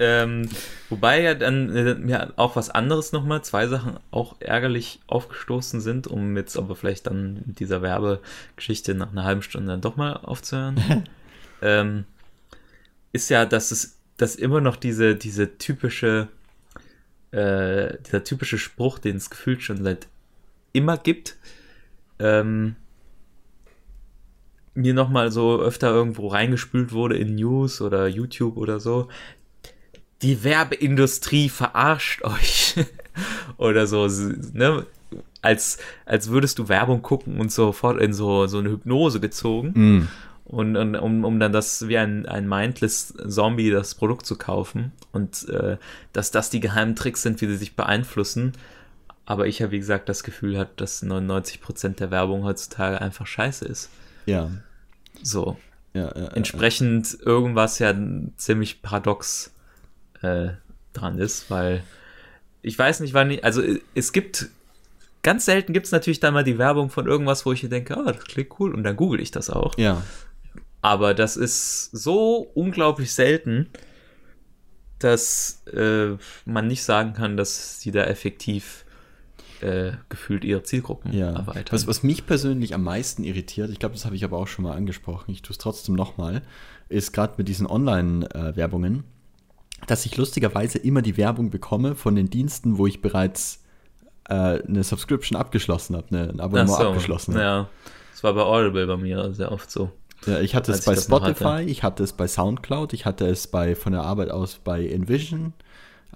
[0.00, 0.48] ähm,
[0.88, 6.06] wobei ja dann äh, mir auch was anderes nochmal, zwei Sachen auch ärgerlich aufgestoßen sind,
[6.06, 10.14] um jetzt aber vielleicht dann mit dieser Werbegeschichte nach einer halben Stunde dann doch mal
[10.14, 11.04] aufzuhören.
[11.62, 12.04] ähm,
[13.12, 16.28] ist ja, dass es dass immer noch diese, diese typische,
[17.32, 20.06] äh, dieser typische Spruch, den es gefühlt schon seit
[20.72, 21.36] immer gibt,
[22.18, 22.76] ähm,
[24.74, 29.08] mir nochmal so öfter irgendwo reingespült wurde in News oder YouTube oder so.
[30.22, 32.76] Die Werbeindustrie verarscht euch.
[33.56, 34.08] oder so,
[34.52, 34.86] ne?
[35.42, 39.72] Als, als würdest du Werbung gucken und sofort in so, so eine Hypnose gezogen.
[39.74, 40.08] mh.
[40.44, 44.92] Und, und um, um dann das wie ein, ein mindless Zombie das Produkt zu kaufen
[45.12, 45.78] und äh,
[46.12, 48.52] dass das die geheimen Tricks sind, wie sie sich beeinflussen.
[49.24, 53.64] Aber ich habe, wie gesagt, das Gefühl hat, dass 99% der Werbung heutzutage einfach scheiße
[53.64, 53.88] ist.
[54.26, 54.50] Ja.
[55.22, 55.56] So.
[55.94, 57.94] Ja, ja, ja, Entsprechend irgendwas ja
[58.36, 59.52] ziemlich paradox
[60.22, 60.48] äh,
[60.92, 61.82] dran ist, weil
[62.62, 63.62] ich weiß nicht, wann ich, also
[63.94, 64.48] es gibt
[65.22, 67.96] ganz selten gibt es natürlich dann mal die Werbung von irgendwas, wo ich hier denke,
[67.98, 69.76] oh, das klingt cool und dann google ich das auch.
[69.78, 70.02] ja.
[70.84, 73.70] Aber das ist so unglaublich selten,
[74.98, 78.84] dass äh, man nicht sagen kann, dass sie da effektiv
[79.62, 81.30] äh, gefühlt ihre Zielgruppen Ja.
[81.32, 81.66] erweitern.
[81.72, 84.64] Was, was mich persönlich am meisten irritiert, ich glaube, das habe ich aber auch schon
[84.64, 86.42] mal angesprochen, ich tue es trotzdem nochmal,
[86.88, 89.04] ist gerade mit diesen Online-Werbungen,
[89.86, 93.62] dass ich lustigerweise immer die Werbung bekomme von den Diensten, wo ich bereits
[94.28, 97.44] äh, eine Subscription abgeschlossen habe, eine, ein Abonnement so, abgeschlossen habe.
[97.44, 97.68] Ja,
[98.12, 99.90] das war bei Audible bei mir sehr oft so.
[100.26, 101.62] Ja, ich hatte es Als bei ich das noch Spotify, hatte.
[101.64, 105.52] ich hatte es bei Soundcloud, ich hatte es bei von der Arbeit aus bei Envision.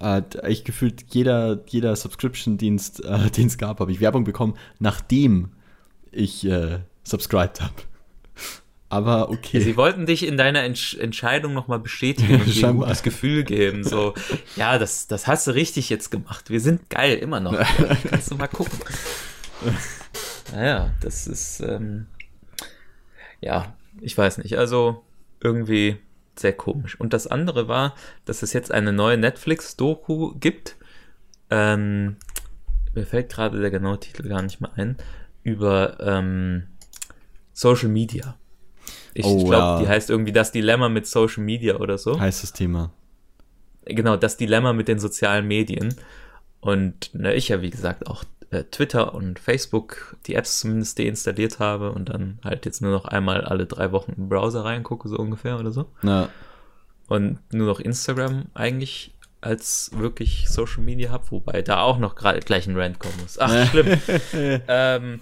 [0.01, 5.51] Äh, ich gefühlt jeder, jeder Subscription-Dienst, äh, den es gab, habe ich Werbung bekommen, nachdem
[6.13, 7.75] ich äh, subscribed habe.
[8.89, 9.61] Aber okay.
[9.61, 13.83] Sie wollten dich in deiner Entsch Entscheidung nochmal bestätigen und dir ein gutes Gefühl geben.
[13.83, 14.15] So,
[14.55, 16.51] ja, das, das hast du richtig jetzt gemacht.
[16.51, 17.53] Wir sind geil, immer noch.
[18.11, 18.79] Kannst du mal gucken.
[20.53, 22.07] Naja, das ist, ähm,
[23.41, 24.57] ja, ich weiß nicht.
[24.57, 25.03] Also
[25.41, 25.97] irgendwie
[26.39, 26.99] sehr komisch.
[26.99, 27.95] Und das andere war,
[28.25, 30.77] dass es jetzt eine neue Netflix-Doku gibt.
[31.51, 32.17] Ähm,
[32.95, 34.97] mir fällt gerade der genaue Titel gar nicht mehr ein.
[35.43, 36.65] Über ähm,
[37.53, 38.37] Social Media.
[39.15, 39.79] Ich Oh, glaube, ja.
[39.81, 42.19] die heißt irgendwie das Dilemma mit Social Media oder so.
[42.19, 42.91] Heißes Thema.
[43.85, 45.95] Genau, das Dilemma mit den sozialen Medien.
[46.61, 51.59] Und ne, ich ja, wie gesagt, auch äh, Twitter und Facebook, die Apps zumindest deinstalliert
[51.59, 55.17] habe und dann halt jetzt nur noch einmal alle drei Wochen im Browser reingucke, so
[55.17, 55.87] ungefähr oder so.
[56.03, 56.29] Na,
[57.09, 62.45] Und nur noch Instagram eigentlich als wirklich Social Media Hub, wobei da auch noch grad,
[62.47, 63.39] gleich ein Rant kommen muss.
[63.39, 64.01] Ach, schlimm.
[64.69, 65.21] ähm,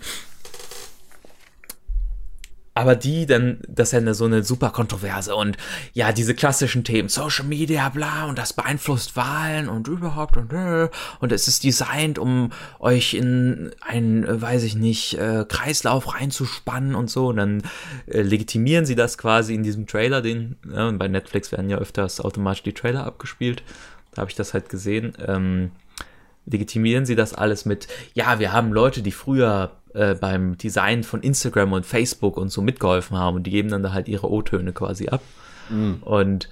[2.74, 5.56] aber die dann, das ist ja eine, so eine super Kontroverse und
[5.92, 10.88] ja, diese klassischen Themen, Social Media, bla, und das beeinflusst Wahlen und überhaupt und äh,
[11.20, 16.94] und es ist designt, um euch in einen, äh, weiß ich nicht, äh, Kreislauf reinzuspannen
[16.94, 17.28] und so.
[17.28, 17.62] Und dann
[18.06, 21.78] äh, legitimieren sie das quasi in diesem Trailer, den, ja, und bei Netflix werden ja
[21.78, 23.62] öfters automatisch die Trailer abgespielt,
[24.12, 25.70] da habe ich das halt gesehen, ähm,
[26.46, 31.22] legitimieren sie das alles mit, ja, wir haben Leute, die früher äh, beim Design von
[31.22, 34.72] Instagram und Facebook und so mitgeholfen haben und die geben dann da halt ihre O-Töne
[34.72, 35.22] quasi ab.
[35.70, 36.02] Mhm.
[36.02, 36.48] Und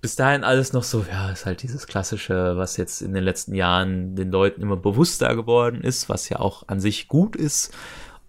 [0.00, 3.54] bis dahin alles noch so, ja, ist halt dieses klassische, was jetzt in den letzten
[3.54, 7.74] Jahren den Leuten immer bewusster geworden ist, was ja auch an sich gut ist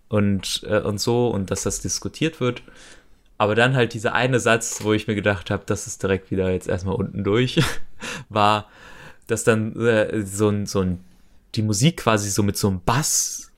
[0.08, 2.63] und, äh, und so und dass das diskutiert wird.
[3.38, 6.49] Aber dann halt dieser eine Satz, wo ich mir gedacht habe, das ist direkt wieder
[6.49, 7.62] jetzt erstmal unten durch,
[8.30, 8.69] war,
[9.28, 11.04] dass dann äh, so ein, so ein,
[11.56, 12.80] die Musik quasi so mit so einem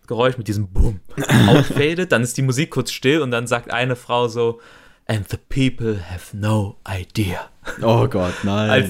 [0.08, 1.00] Bassgeräusch, mit diesem Boom,
[1.48, 4.60] outfadet, dann ist die Musik kurz still und dann sagt eine Frau so,
[5.10, 7.50] and the people have no idea.
[7.82, 8.70] Oh Gott, nein.
[8.70, 8.90] Als,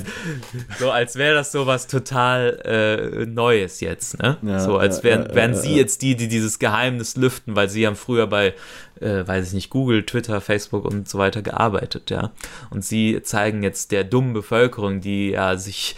[0.80, 4.38] so als wäre das so was total äh, Neues jetzt, ne?
[4.44, 7.86] Ja, so als wären, ja, wären sie jetzt die, die dieses Geheimnis lüften, weil sie
[7.88, 8.54] haben früher bei,
[9.00, 12.32] äh, weiß ich nicht, Google, Twitter, Facebook und so weiter gearbeitet, ja.
[12.70, 15.96] Und sie zeigen jetzt der dummen Bevölkerung, die ja sich,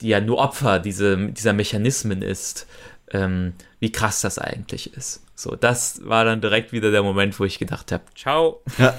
[0.00, 2.66] die ja nur Opfer diese, dieser Mechanismen ist,
[3.12, 5.22] ähm, wie krass das eigentlich ist.
[5.34, 8.62] So, das war dann direkt wieder der Moment, wo ich gedacht habe, ciao.
[8.78, 8.94] Ja.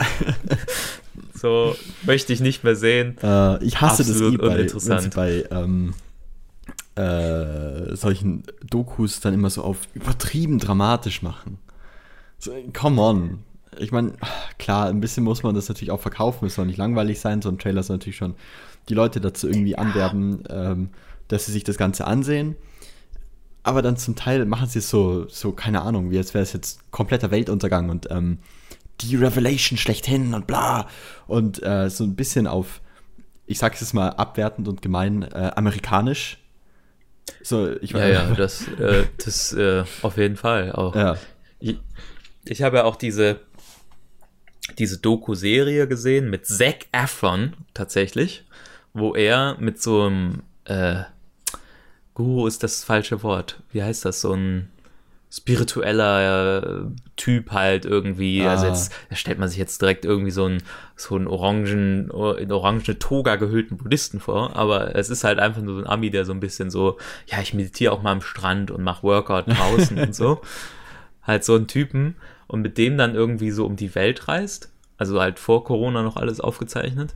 [1.34, 3.17] so möchte ich nicht mehr sehen.
[3.22, 5.93] Äh, ich hasse Absolut das eh bei, wenn sie bei ähm,
[6.96, 11.58] äh, solchen Dokus dann immer so auf übertrieben dramatisch machen.
[12.38, 13.39] So, come on.
[13.80, 14.13] Ich meine,
[14.58, 17.50] klar, ein bisschen muss man das natürlich auch verkaufen, es soll nicht langweilig sein, so
[17.50, 18.36] ein Trailer soll natürlich schon
[18.89, 20.89] die Leute dazu irgendwie anwerben, ähm,
[21.28, 22.56] dass sie sich das Ganze ansehen
[23.67, 26.53] aber dann zum Teil machen sie es so, so keine Ahnung, wie als wäre es
[26.53, 28.39] jetzt kompletter Weltuntergang und ähm,
[29.01, 30.88] die Revelation schlechthin und bla.
[31.27, 32.80] Und äh, so ein bisschen auf,
[33.45, 36.38] ich sage es mal abwertend und gemein, äh, amerikanisch.
[37.43, 40.95] So, ich ja, ja, das, äh, das äh, auf jeden Fall auch.
[40.95, 41.17] Ja.
[41.60, 41.77] Ich,
[42.45, 43.41] ich habe ja auch diese,
[44.80, 48.45] diese Doku-Serie gesehen mit Zac Efron tatsächlich,
[48.93, 51.03] wo er mit so einem äh,
[52.17, 53.62] Guru ist das falsche Wort.
[53.71, 54.21] Wie heißt das?
[54.21, 54.69] So ein
[55.32, 58.41] spiritueller äh, Typ halt irgendwie.
[58.41, 58.53] Ah.
[58.53, 60.63] Also jetzt da stellt man sich jetzt direkt irgendwie so einen
[60.95, 65.75] so einen orangen in orangene Toga gehüllten Buddhisten vor, aber es ist halt einfach nur
[65.75, 68.71] so ein Ami, der so ein bisschen so, ja, ich meditiere auch mal am Strand
[68.71, 70.41] und mache Workout draußen und so.
[71.21, 72.15] Halt so ein Typen
[72.47, 76.15] und mit dem dann irgendwie so um die Welt reist, also halt vor Corona noch
[76.15, 77.15] alles aufgezeichnet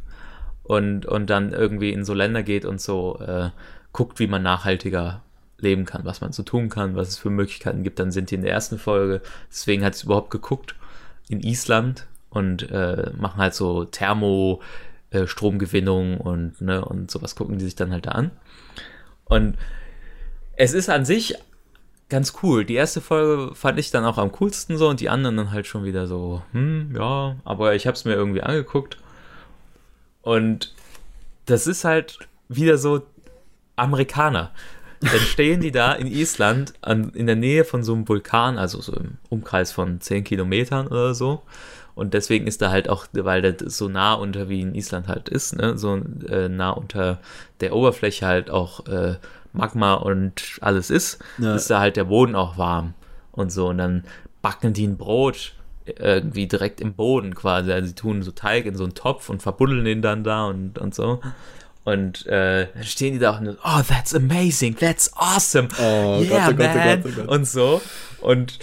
[0.64, 3.52] und und dann irgendwie in so Länder geht und so äh,
[3.94, 5.22] guckt, wie man nachhaltiger
[5.58, 8.00] leben kann, was man so tun kann, was es für Möglichkeiten gibt.
[8.00, 10.76] Dann sind die in der ersten Folge, deswegen hat es überhaupt geguckt,
[11.30, 14.62] in Island und äh, machen halt so Thermo,
[15.12, 18.32] äh, Stromgewinnung und, ne, und sowas gucken die sich dann halt da an.
[19.26, 19.58] Und
[20.56, 21.36] es ist an sich
[22.10, 22.66] ganz cool.
[22.66, 25.68] Die erste Folge fand ich dann auch am coolsten so und die anderen dann halt
[25.68, 28.98] schon wieder so, hm, ja, aber ich habe es mir irgendwie angeguckt.
[30.22, 30.74] Und
[31.46, 33.02] das ist halt wieder so
[33.76, 34.52] Amerikaner.
[35.00, 38.82] Dann stehen die da in Island an, in der Nähe von so einem Vulkan, also
[38.82, 41.42] so im Umkreis von 10 Kilometern oder so.
[41.96, 45.28] Und deswegen ist da halt auch, weil das so nah unter wie in Island halt
[45.28, 47.20] ist, ne, so äh, nah unter
[47.60, 49.16] der Oberfläche halt auch äh,
[49.54, 51.56] Magma und alles ist, ja.
[51.56, 52.94] ist da halt der Boden auch warm
[53.32, 53.70] und so.
[53.70, 54.04] Und dann
[54.42, 55.54] backen die ein Brot
[55.86, 57.72] irgendwie direkt im Boden quasi.
[57.72, 60.78] Also sie tun so Teig in so einen Topf und verbuddeln den dann da und,
[60.80, 61.20] und so.
[61.84, 66.56] Und äh, dann stehen die da und oh, that's amazing, that's awesome, oh, yeah, Gott,
[66.60, 67.82] oh man, Gott, oh Gott, und so.
[68.22, 68.60] Und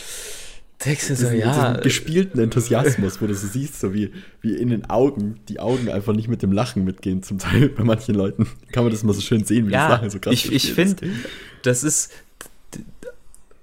[0.79, 1.71] du so, diesen, ja.
[1.71, 5.89] Diesen gespielten Enthusiasmus, wo du so siehst, so wie, wie in den Augen, die Augen
[5.89, 8.47] einfach nicht mit dem Lachen mitgehen, zum Teil bei manchen Leuten.
[8.71, 10.73] Kann man das mal so schön sehen, wie ja, das Lachen so krass Ich, ich
[10.73, 11.09] finde,
[11.63, 12.13] das ist,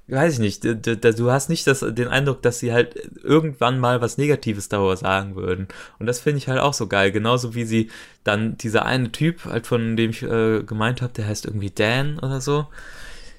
[0.07, 4.17] weiß ich nicht, du hast nicht das, den Eindruck, dass sie halt irgendwann mal was
[4.17, 5.67] Negatives darüber sagen würden.
[5.97, 7.11] Und das finde ich halt auch so geil.
[7.11, 7.89] Genauso wie sie
[8.23, 12.19] dann dieser eine Typ, halt von dem ich äh, gemeint habe, der heißt irgendwie Dan
[12.19, 12.67] oder so,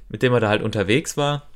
[0.08, 1.46] mit dem er da halt unterwegs war,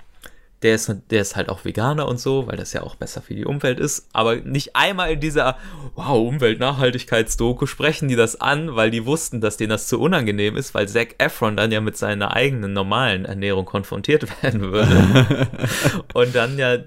[0.63, 3.35] der ist, der ist halt auch Veganer und so, weil das ja auch besser für
[3.35, 4.09] die Umwelt ist.
[4.13, 5.57] Aber nicht einmal in dieser,
[5.95, 10.75] wow, Umwelt-Nachhaltigkeits-Doku sprechen die das an, weil die wussten, dass denen das zu unangenehm ist,
[10.75, 15.49] weil Zac Efron dann ja mit seiner eigenen normalen Ernährung konfrontiert werden würde.
[16.13, 16.79] und dann ja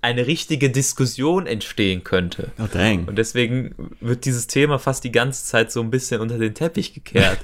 [0.00, 2.52] eine richtige Diskussion entstehen könnte.
[2.58, 3.06] Oh, dang.
[3.06, 6.94] Und deswegen wird dieses Thema fast die ganze Zeit so ein bisschen unter den Teppich
[6.94, 7.38] gekehrt.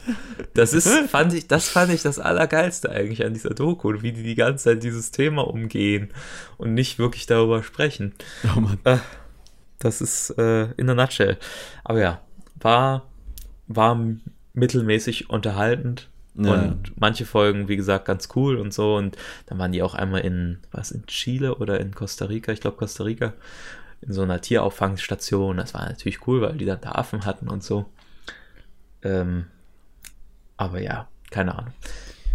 [0.54, 4.22] Das ist, fand ich, das fand ich das Allergeilste eigentlich an dieser Doku, wie die
[4.22, 5.73] die ganze Zeit dieses Thema umgehen
[6.58, 8.12] und nicht wirklich darüber sprechen.
[8.56, 8.78] Oh Mann.
[8.84, 8.98] Äh,
[9.78, 11.36] Das ist äh, in a nutshell.
[11.84, 12.20] Aber ja,
[12.60, 13.02] war,
[13.66, 13.98] war
[14.54, 16.08] mittelmäßig unterhaltend.
[16.36, 16.52] Ja.
[16.54, 18.96] Und manche Folgen, wie gesagt, ganz cool und so.
[18.96, 19.16] Und
[19.46, 22.50] dann waren die auch einmal in, was, in Chile oder in Costa Rica?
[22.52, 23.34] Ich glaube Costa Rica.
[24.00, 25.56] In so einer Tierauffangstation.
[25.58, 27.86] Das war natürlich cool, weil die dann da Affen hatten und so.
[29.02, 29.46] Ähm,
[30.56, 31.72] aber ja, keine Ahnung.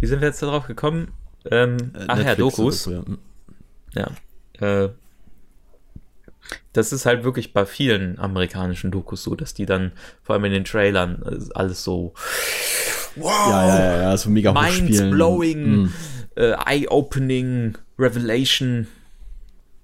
[0.00, 1.12] Wie sind wir jetzt darauf gekommen?
[1.50, 2.86] Ähm, Äh, ach ja, Netflix Dokus.
[2.86, 3.18] oder so, ja.
[3.94, 4.08] Ja.
[4.60, 4.90] Äh,
[6.72, 10.52] das ist halt wirklich bei vielen amerikanischen Dokus so, dass die dann vor allem in
[10.52, 12.12] den Trailern äh, alles so
[13.16, 15.92] wow, Ja, ja, ja, ja, so mega mind-blowing, Mm.
[16.36, 18.86] äh, eye-opening, revelation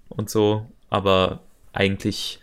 [0.09, 0.67] und so.
[0.89, 1.41] Aber
[1.73, 2.41] eigentlich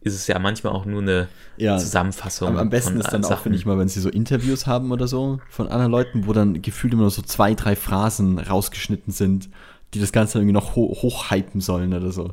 [0.00, 1.78] ist es ja manchmal auch nur eine Ja.
[1.78, 2.48] Zusammenfassung.
[2.48, 5.08] Am, am besten ist dann auch, finde ich mal, wenn sie so Interviews haben oder
[5.08, 9.48] so von anderen Leuten, wo dann gefühlt immer nur so zwei, drei Phrasen rausgeschnitten sind,
[9.96, 12.30] die das Ganze irgendwie noch ho hochhypen sollen oder so.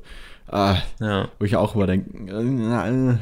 [0.47, 1.30] Ah, Ja.
[1.39, 3.18] wo ich auch immer denke, äh,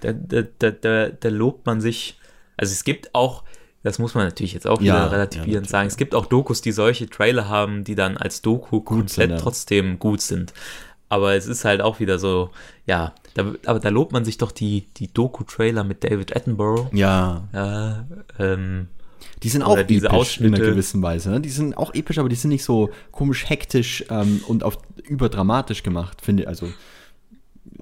[0.00, 2.18] da, da, da, da, da lobt man sich.
[2.56, 3.44] Also es gibt auch,
[3.82, 6.60] das muss man natürlich jetzt auch wieder Ja, relativierend ja, sagen, es gibt auch Dokus,
[6.62, 10.52] die solche Trailer haben, die dann als Doku komplett sind, trotzdem gut sind.
[11.08, 12.50] Aber es ist halt auch wieder so,
[12.86, 16.88] ja, da, aber da lobt man sich doch die, die Doku-Trailer mit David Attenborough.
[16.92, 18.04] ja, Ja,
[18.38, 18.88] ähm,
[19.42, 20.56] die sind auch episch in Ausschnitte.
[20.56, 21.30] einer gewissen Weise.
[21.30, 21.40] Ne?
[21.40, 25.82] Die sind auch episch, aber die sind nicht so komisch hektisch ähm, und auf überdramatisch
[25.82, 26.48] gemacht, finde ich.
[26.48, 26.68] Also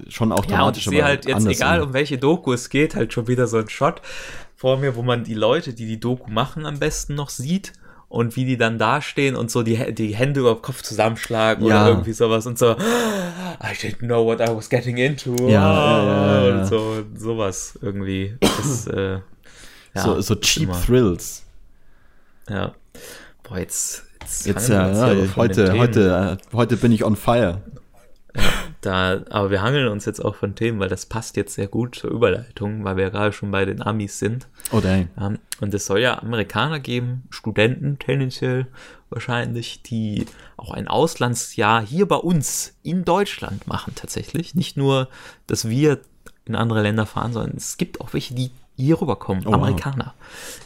[0.09, 2.95] schon auch Ja, und ich dramatisch, sehe halt jetzt, egal um welche Doku es geht,
[2.95, 4.01] halt schon wieder so ein Shot
[4.55, 7.73] vor mir, wo man die Leute, die die Doku machen, am besten noch sieht
[8.09, 11.83] und wie die dann dastehen und so die, die Hände über den Kopf zusammenschlagen Ja.
[11.83, 12.77] oder irgendwie sowas und so, I
[13.75, 15.37] didn't know what I was getting into.
[15.49, 16.05] Ja, ja,
[16.45, 16.59] ja, ja.
[16.61, 18.35] Und so, sowas irgendwie.
[18.41, 19.19] Das, äh,
[19.95, 21.45] ja, so, so cheap immer- Thrills.
[22.49, 22.75] Ja.
[23.43, 27.63] Boah, jetzt, jetzt, Jetzt ja, ja heute, heute, heute bin ich on fire.
[28.81, 31.97] Da, aber wir hangeln uns jetzt auch von Themen, weil das passt jetzt sehr gut
[31.97, 34.47] zur Überleitung, weil wir ja gerade schon bei den Amis sind.
[34.71, 35.09] Oh dang.
[35.19, 38.67] Ja, und es soll ja Amerikaner geben, Studenten tendenziell
[39.11, 40.27] wahrscheinlich, die
[40.57, 44.55] auch ein Auslandsjahr hier bei uns in Deutschland machen tatsächlich.
[44.55, 45.09] Nicht nur,
[45.49, 45.99] dass wir
[46.45, 48.51] in andere Länder fahren, sondern es gibt auch welche, die
[48.85, 49.55] hier rüberkommen, Oh, wow.
[49.55, 50.15] Amerikaner.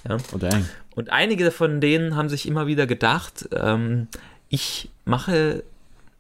[0.09, 0.17] Ja.
[0.33, 0.39] Oh.
[0.95, 4.09] Und einige von denen haben sich immer wieder gedacht, ähm,
[4.49, 5.65] ich mache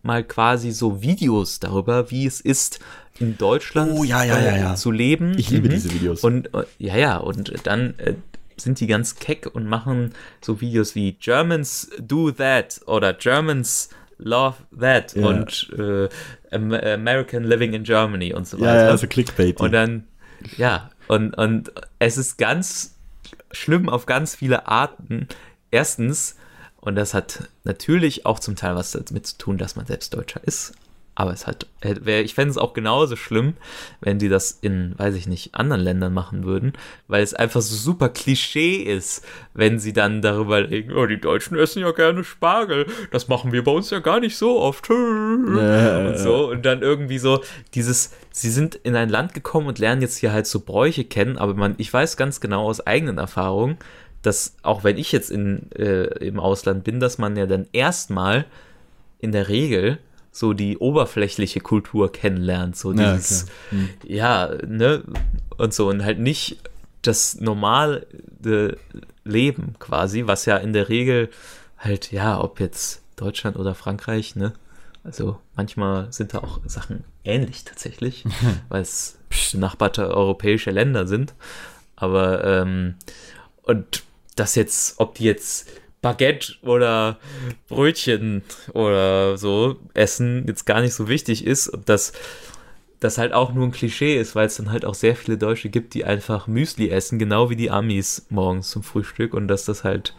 [0.02, 2.80] mal quasi so Videos darüber, wie es ist,
[3.18, 4.74] in Deutschland Oh, ja, ja, ja.
[4.74, 5.36] zu leben.
[5.38, 5.72] Ich liebe Mhm.
[5.72, 6.24] diese Videos.
[6.24, 8.14] Und äh, ja, ja, und dann äh,
[8.56, 14.56] sind die ganz keck und machen so Videos wie Germans do that oder Germans love
[14.78, 16.08] that und äh,
[16.50, 18.88] Am American living in Germany und so weiter.
[18.90, 19.58] ja, so Clickbait.
[19.60, 20.04] Und dann,
[20.56, 22.94] ja, und, und es ist ganz
[23.50, 25.28] schlimm auf ganz viele Arten.
[25.70, 26.36] Erstens,
[26.80, 30.42] und das hat natürlich auch zum Teil was damit zu tun, dass man selbst Deutscher
[30.44, 30.72] ist.
[31.14, 31.44] Aber es
[31.82, 33.52] wär- ich fände es auch genauso schlimm,
[34.00, 36.72] wenn die das in, weiß ich nicht, anderen Ländern machen würden,
[37.06, 41.58] weil es einfach so super Klischee ist, wenn sie dann darüber reden, oh, die Deutschen
[41.58, 44.88] essen ja gerne Spargel, das machen wir bei uns ja gar nicht so oft.
[46.08, 47.42] Und so, und dann irgendwie so
[47.74, 51.36] dieses, sie sind in ein Land gekommen und lernen jetzt hier halt so Bräuche kennen,
[51.36, 53.76] aber man, ich weiß ganz genau aus eigenen Erfahrungen,
[54.22, 58.46] dass auch wenn ich jetzt in, äh, im Ausland bin, dass man ja dann erstmal
[59.18, 59.98] in der Regel
[60.32, 63.52] so die oberflächliche Kultur kennenlernt, so Ja, dieses, klar.
[63.70, 63.88] Hm.
[64.04, 65.02] ja, ne,
[65.58, 66.58] und so, und halt nicht
[67.02, 68.06] das normale
[69.24, 71.28] Leben quasi, was ja in der Regel
[71.76, 74.54] halt, ja, ob jetzt Deutschland oder Frankreich, ne,
[75.04, 78.24] also manchmal sind da auch Sachen ähnlich tatsächlich,
[78.70, 79.18] weil es
[79.52, 81.34] benachbarte europäische Länder sind,
[81.94, 82.94] aber, ähm,
[83.62, 84.02] und
[84.34, 85.68] das jetzt, ob die jetzt
[86.02, 87.18] Baguette oder
[87.68, 88.42] Brötchen
[88.74, 92.12] oder so essen, jetzt gar nicht so wichtig ist und das
[93.00, 95.70] das halt auch nur ein Klischee ist, weil es dann halt auch sehr viele Deutsche
[95.70, 99.82] gibt, die einfach Müsli essen, genau wie die Amis morgens zum Frühstück und dass das
[99.82, 100.14] halt,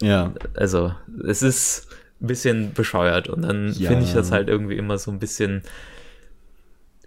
[0.00, 0.32] Ja.
[0.54, 0.94] also
[1.26, 1.88] es ist
[2.22, 3.88] ein bisschen bescheuert und dann Ja.
[3.90, 5.60] finde ich das halt irgendwie immer so ein bisschen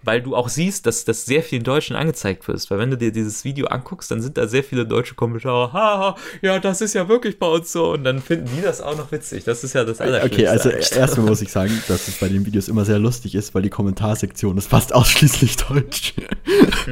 [0.03, 2.69] weil du auch siehst, dass das sehr vielen Deutschen angezeigt wird.
[2.69, 6.15] Weil wenn du dir dieses Video anguckst, dann sind da sehr viele deutsche Kommentare, haha,
[6.41, 7.93] ja, das ist ja wirklich bei uns so.
[7.93, 9.43] Und dann finden die das auch noch witzig.
[9.43, 10.41] Das ist ja das Allerschlimmste.
[10.41, 10.95] Okay, also eigentlich.
[10.95, 13.69] erstmal muss ich sagen, dass es bei den Videos immer sehr lustig ist, weil die
[13.69, 16.13] Kommentarsektion ist fast ausschließlich deutsch.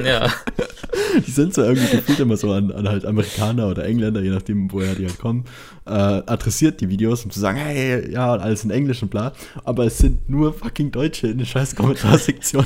[0.02, 0.32] Ja.
[1.26, 4.72] Die sind so irgendwie gefühlt immer so an, an halt Amerikaner oder Engländer, je nachdem,
[4.72, 5.44] woher die halt kommen,
[5.84, 9.32] äh, adressiert die Videos, um zu sagen, hey, ja, alles in Englisch und bla.
[9.64, 12.64] Aber es sind nur fucking Deutsche in der scheiß Kommentarsektion.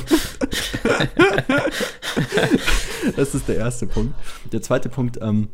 [3.15, 4.13] Das ist der erste Punkt.
[4.51, 5.47] Der zweite Punkt, ähm,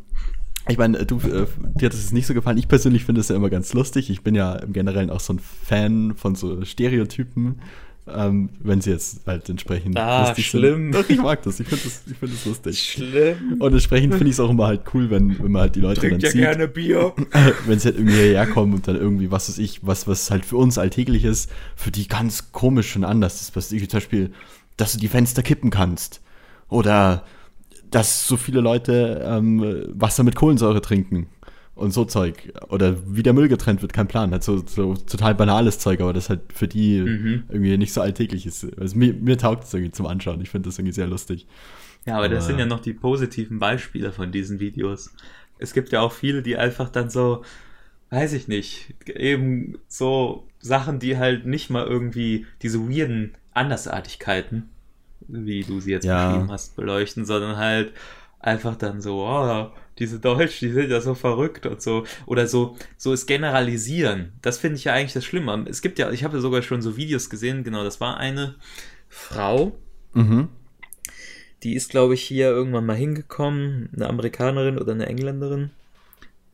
[0.68, 2.56] ich meine, du, äh, dir hat es nicht so gefallen.
[2.58, 4.08] Ich persönlich finde es ja immer ganz lustig.
[4.10, 7.60] Ich bin ja im Generellen auch so ein Fan von so Stereotypen,
[8.06, 10.92] ähm, wenn sie jetzt halt entsprechend Ah, lustig schlimm.
[10.92, 10.94] sind.
[10.94, 11.60] Doch, ich mag das.
[11.60, 12.80] Ich finde das, ich das lustig.
[12.80, 13.56] Schlimm.
[13.58, 16.08] Und entsprechend finde ich es auch immer halt cool, wenn, wenn man halt die Leute
[16.08, 17.12] dann sieht, Bier.
[17.66, 20.46] wenn sie halt irgendwie hierher kommen und dann irgendwie, was weiß ich, was, was halt
[20.46, 23.54] für uns alltäglich ist, für die ganz komisch und anders ist.
[23.56, 24.32] Was ich zum Beispiel,
[24.76, 26.20] dass du die Fenster kippen kannst.
[26.68, 27.24] Oder
[27.90, 31.28] dass so viele Leute ähm, Wasser mit Kohlensäure trinken.
[31.76, 32.52] Und so Zeug.
[32.68, 34.30] Oder wie der Müll getrennt wird, kein Plan.
[34.30, 38.46] Halt so, so total banales Zeug, aber das halt für die irgendwie nicht so alltäglich
[38.46, 38.64] ist.
[38.78, 40.40] Also mir, mir taugt es irgendwie zum Anschauen.
[40.40, 41.48] Ich finde das irgendwie sehr lustig.
[42.06, 45.10] Ja, aber das Aber- sind ja noch die positiven Beispiele von diesen Videos.
[45.58, 47.42] Es gibt ja auch viele, die einfach dann so,
[48.10, 54.68] weiß ich nicht, eben so Sachen, die halt nicht mal irgendwie diese weirden Andersartigkeiten,
[55.28, 56.26] wie du sie jetzt Ja.
[56.28, 57.92] beschrieben hast, beleuchten, sondern halt
[58.40, 62.04] einfach dann so, oh, diese Deutschen, die sind ja so verrückt und so.
[62.26, 64.32] Oder so, so es generalisieren.
[64.42, 65.64] Das finde ich ja eigentlich das Schlimme.
[65.68, 68.56] Es gibt ja, ich habe ja sogar schon so Videos gesehen, genau, das war eine
[69.08, 69.72] Frau,
[70.12, 70.48] Mhm.
[71.62, 75.70] die ist, glaube ich, hier irgendwann mal hingekommen, eine Amerikanerin oder eine Engländerin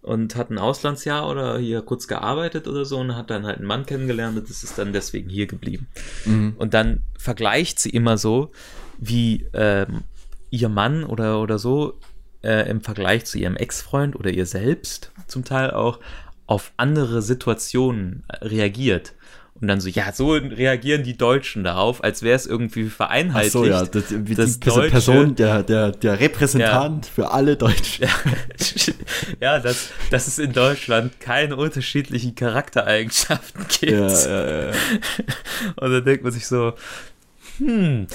[0.03, 3.67] und hat ein Auslandsjahr oder hier kurz gearbeitet oder so und hat dann halt einen
[3.67, 5.89] Mann kennengelernt und das ist dann deswegen hier geblieben.
[6.25, 6.55] Mhm.
[6.57, 8.51] Und dann vergleicht sie immer so,
[8.99, 10.03] wie ähm,
[10.51, 11.99] ihr Mann oder, oder so
[12.43, 16.01] äh, im Vergleich zu ihrem Ex-Freund oder ihr selbst zum Teil auch
[16.47, 19.15] auf andere Situationen reagiert.
[19.61, 23.53] Und dann so, ja, so reagieren die Deutschen darauf, als wäre es irgendwie Ach vereinheitlicht.
[23.53, 28.09] so, ja, das, die, diese Deutsche- Person, der, der, der Repräsentant für alle Deutschen.
[29.41, 33.93] ja, dass, dass es in Deutschland keine unterschiedlichen Charaktereigenschaften gibt.
[33.93, 34.73] Ja, ja, ja.
[35.77, 36.73] Und dann denkt man sich so,
[37.59, 38.07] hm,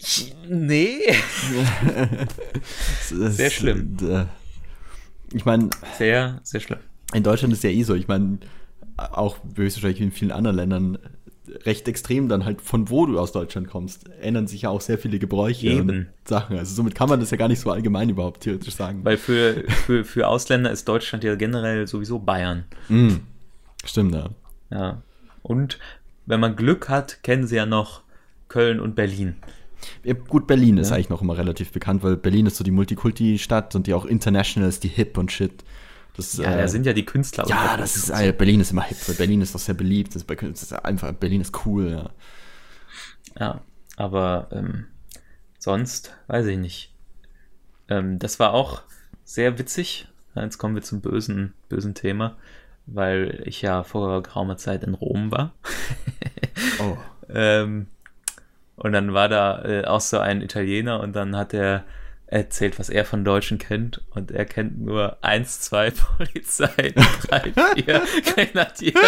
[0.00, 0.98] ich- nee.
[3.08, 3.96] Sehr schlimm.
[5.32, 6.78] Ich meine, Sehr, sehr schlimm.
[7.14, 8.38] in Deutschland ist ja eh so, ich meine,
[8.96, 10.98] auch höchstwahrscheinlich in vielen anderen Ländern
[11.64, 14.98] recht extrem dann halt von wo du aus Deutschland kommst, ändern sich ja auch sehr
[14.98, 15.88] viele Gebräuche Eben.
[15.88, 16.58] und Sachen.
[16.58, 19.04] Also somit kann man das ja gar nicht so allgemein überhaupt theoretisch sagen.
[19.04, 22.64] Weil für, für, für Ausländer ist Deutschland ja generell sowieso Bayern.
[22.88, 23.14] Mm,
[23.84, 24.30] stimmt, ja.
[24.70, 25.02] Ja.
[25.42, 25.78] Und
[26.26, 28.02] wenn man Glück hat, kennen sie ja noch
[28.48, 29.36] Köln und Berlin.
[30.02, 30.14] ja.
[30.14, 30.96] Gut, Berlin ist Ja.
[30.96, 34.68] eigentlich noch immer relativ bekannt, weil Berlin ist so die Multikulti-Stadt und die auch international
[34.68, 35.64] ist, die hip und shit.
[36.16, 37.46] Das, Ja, äh, da sind ja die Künstler.
[37.46, 40.14] Ja, das ist, äh, Berlin ist immer hip, Berlin ist doch sehr beliebt.
[40.14, 42.10] Das ist einfach, Berlin ist cool, ja.
[43.38, 43.60] Ja,
[43.96, 44.86] aber ähm,
[45.58, 46.94] sonst weiß ich nicht.
[47.88, 48.82] Ähm, das war auch
[49.24, 50.08] sehr witzig.
[50.34, 52.36] Jetzt kommen wir zum bösen, bösen Thema,
[52.86, 55.54] weil ich ja vor geraumer Zeit in Rom war.
[56.78, 56.96] Oh.
[57.30, 57.86] Ähm,
[58.76, 61.84] und dann war da äh, auch so ein Italiener und dann hat er
[62.26, 64.02] erzählt, was er von Deutschen kennt.
[64.10, 66.94] Und er kennt nur eins, zwei Polizei,
[67.28, 68.02] drei, vier
[68.34, 68.94] Grenadier.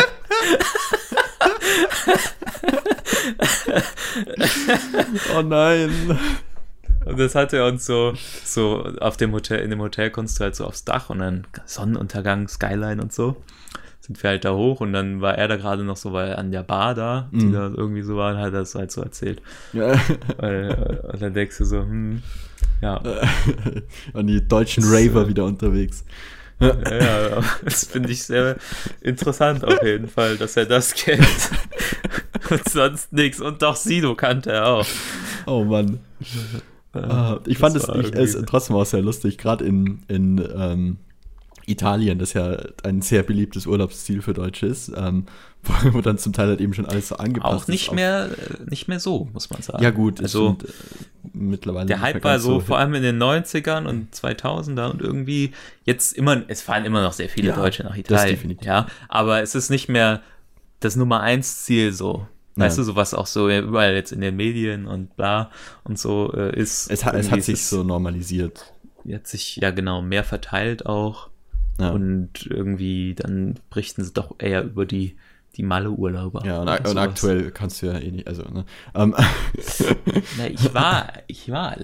[5.36, 6.18] oh nein.
[7.04, 8.14] Und das hat er uns so,
[8.44, 11.46] so auf dem Hotel, in dem Hotel konntest du halt so aufs Dach und dann
[11.64, 13.36] Sonnenuntergang, Skyline und so.
[14.00, 16.50] Sind wir halt da hoch und dann war er da gerade noch so, weil an
[16.50, 17.52] der Bar da, die Mhm.
[17.52, 19.42] da irgendwie so war, hat er das halt so erzählt.
[19.72, 19.92] Ja.
[20.38, 20.74] Äh,
[21.12, 22.22] und dann denkst du so, hm,
[22.80, 23.02] ja.
[24.12, 26.04] Und die deutschen Raver äh, wieder unterwegs.
[26.60, 28.56] Ja, ja, das finde ich sehr
[29.00, 31.50] interessant auf jeden Fall, dass er das kennt.
[32.50, 33.40] Und sonst nichts.
[33.40, 34.86] Und doch Sido kannte er auch.
[35.46, 36.00] Oh Mann.
[36.92, 40.96] Ah, ich fand es ich, trotzdem auch sehr lustig, gerade in, in ähm,
[41.66, 45.26] Italien, das ja ein sehr beliebtes Urlaubsziel für Deutsche ist, ähm,
[45.92, 48.70] wo, dann zum Teil halt eben schon alles so angepasst Auch nicht ist mehr, äh,
[48.70, 49.82] nicht mehr so, muss man sagen.
[49.82, 50.72] Ja gut, es also sind, äh,
[51.38, 52.66] mittlerweile der Hype war so, hip.
[52.66, 55.52] vor allem in den 90ern und 2000er und irgendwie
[55.84, 58.34] jetzt immer, es fahren immer noch sehr viele Ja, Deutsche nach Italien.
[58.36, 58.66] definitiv.
[58.66, 60.20] Ja, aber es ist nicht mehr
[60.80, 62.26] das Nummer eins Ziel so.
[62.56, 62.82] Weißt Ja.
[62.82, 65.50] du, sowas auch so überall jetzt in den Medien und bla
[65.84, 66.90] und so äh, ist.
[66.90, 68.72] es hat, es hat sich so normalisiert.
[69.10, 71.28] Hat sich ja genau mehr verteilt auch.
[71.78, 71.90] Ja.
[71.90, 75.16] Und irgendwie dann berichten sie doch eher über die,
[75.58, 76.46] die Malle-Urlauber.
[76.46, 78.64] Ja, und, und aktuell kannst du ja eh nicht, also, ne?
[78.94, 79.14] Ähm,
[80.38, 81.76] Na, ich war, ich war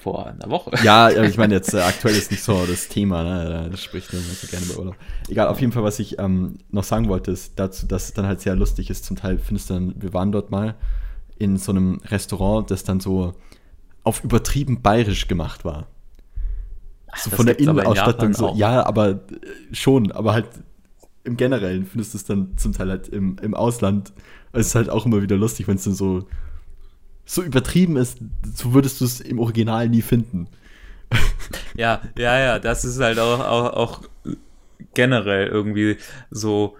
[0.00, 0.70] vor einer Woche.
[0.84, 3.68] ja, ich meine jetzt, äh, aktuell ist nicht so das Thema, ne?
[3.68, 4.96] Das spricht man so gerne über Urlaub.
[5.28, 8.26] Egal, auf jeden Fall, was ich ähm, noch sagen wollte, ist dazu, dass es dann
[8.26, 9.04] halt sehr lustig ist.
[9.04, 10.76] Zum Teil findest du dann, wir waren dort mal
[11.36, 13.34] in so einem Restaurant, das dann so
[14.04, 15.88] auf übertrieben bayerisch gemacht war.
[17.16, 18.56] So das von der in Innenausstattung Japan so, auch.
[18.56, 19.18] ja, aber äh,
[19.72, 20.46] schon, aber halt
[21.26, 24.12] im Generellen findest du es dann zum Teil halt im, im Ausland.
[24.52, 26.26] Es ist halt auch immer wieder lustig, wenn es dann so,
[27.24, 28.18] so übertrieben ist,
[28.54, 30.48] so würdest du es im Original nie finden.
[31.76, 34.02] Ja, ja, ja, das ist halt auch, auch, auch
[34.94, 35.98] generell irgendwie
[36.30, 36.74] so,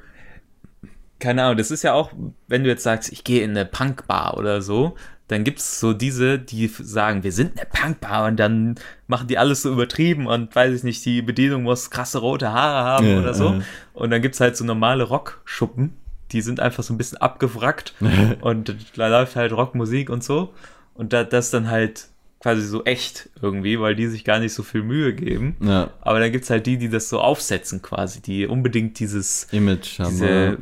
[1.18, 2.12] keine Ahnung, das ist ja auch,
[2.48, 4.96] wenn du jetzt sagst, ich gehe in eine Punkbar oder so,
[5.28, 8.76] dann gibt es so diese, die sagen, wir sind eine Punkbar und dann
[9.08, 12.84] machen die alles so übertrieben und weiß ich nicht, die Bedienung muss krasse rote Haare
[12.84, 13.54] haben Ja, oder so.
[13.54, 13.60] ja.
[13.92, 15.92] Und dann gibt es halt so normale Rockschuppen,
[16.32, 17.94] die sind einfach so ein bisschen abgewrackt
[18.40, 20.52] und da läuft halt Rockmusik und so.
[20.94, 22.06] Und da, das dann halt
[22.40, 25.56] quasi so echt irgendwie, weil die sich gar nicht so viel Mühe geben.
[25.60, 29.98] Ja, Aber dann gibt's halt die, die das so aufsetzen quasi, die unbedingt dieses, Image
[29.98, 30.58] haben diese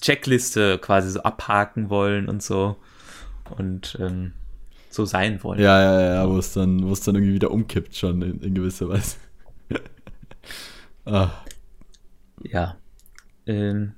[0.00, 2.76] Checkliste quasi so abhaken wollen und so.
[3.50, 4.32] Und ähm,
[4.94, 5.60] so sein wollen.
[5.60, 8.54] Ja, ja, ja, wo es dann, wo es dann irgendwie wieder umkippt schon in, in
[8.54, 9.16] gewisser Weise.
[11.04, 11.30] ah,
[12.42, 12.76] Ja.
[13.46, 13.92] Ähm,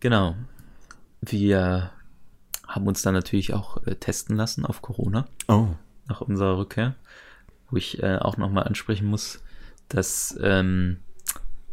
[0.00, 0.34] genau.
[1.20, 1.90] Wir
[2.66, 5.68] haben uns dann natürlich auch äh, testen lassen auf Corona oh.
[6.08, 6.94] nach unserer Rückkehr,
[7.70, 9.42] wo ich äh, auch nochmal ansprechen muss,
[9.88, 10.98] dass ähm,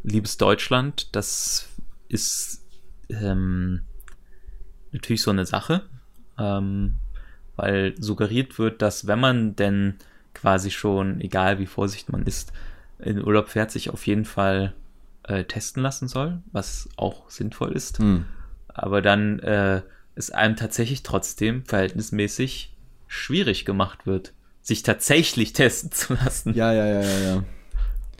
[0.04, 1.70] liebes Deutschland, das
[2.08, 2.66] ist
[3.10, 3.82] ähm,
[4.92, 5.84] natürlich so eine Sache,
[6.38, 6.96] ähm,
[7.56, 9.96] weil suggeriert wird, dass wenn man denn
[10.34, 12.54] quasi schon, egal wie vorsichtig man ist,
[13.00, 14.74] in Urlaub fährt, sich auf jeden Fall
[15.24, 18.26] äh, testen lassen soll, was auch sinnvoll ist Hm.
[18.68, 19.82] aber dann äh,
[20.16, 22.74] es einem tatsächlich trotzdem verhältnismäßig
[23.08, 26.54] schwierig gemacht wird, sich tatsächlich testen zu lassen.
[26.54, 27.44] Ja, ja, ja, ja, ja.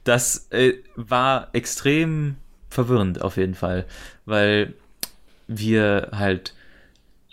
[0.04, 2.38] Das äh, war extrem
[2.70, 3.86] verwirrend auf jeden Fall,
[4.26, 4.74] weil
[5.48, 6.54] wir halt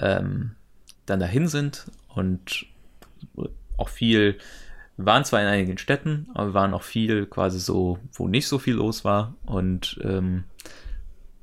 [0.01, 0.53] ähm,
[1.07, 2.67] dann dahin sind und
[3.77, 4.39] auch viel,
[4.97, 8.49] wir waren zwar in einigen Städten, aber wir waren auch viel quasi so, wo nicht
[8.49, 10.45] so viel los war und ähm,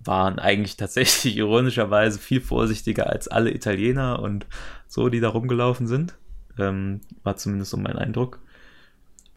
[0.03, 4.45] waren eigentlich tatsächlich ironischerweise viel vorsichtiger als alle Italiener und
[4.87, 6.15] so, die da rumgelaufen sind.
[6.57, 8.39] Ähm, war zumindest so mein Eindruck.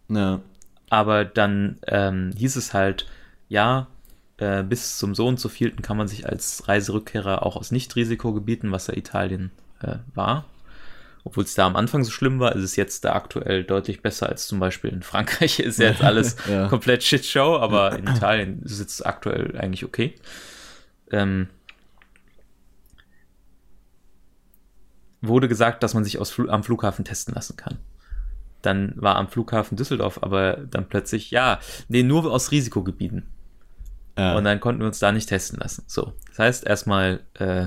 [0.09, 0.41] Ja,
[0.91, 3.07] Aber dann ähm, hieß es halt,
[3.49, 3.87] ja,
[4.37, 8.73] äh, bis zum so und so vielten kann man sich als Reiserückkehrer auch aus Nicht-Risikogebieten,
[8.73, 10.45] was ja Italien äh, war,
[11.25, 14.29] obwohl es da am Anfang so schlimm war, ist es jetzt da aktuell deutlich besser
[14.29, 15.59] als zum Beispiel in Frankreich.
[15.61, 16.69] Ist ja jetzt alles Ja.
[16.69, 20.15] komplett Shitshow, aber in Italien ist es aktuell eigentlich okay.
[21.11, 21.49] Ähm,
[25.21, 27.79] wurde gesagt, dass man sich aus, Fl- am Flughafen testen lassen kann.
[28.63, 31.59] Dann war am Flughafen Düsseldorf aber dann plötzlich, ja,
[31.89, 33.27] nee, nur aus Risikogebieten.
[34.19, 34.37] ja.
[34.37, 35.85] Und dann konnten wir uns da nicht testen lassen.
[35.87, 37.67] So, das heißt erstmal äh,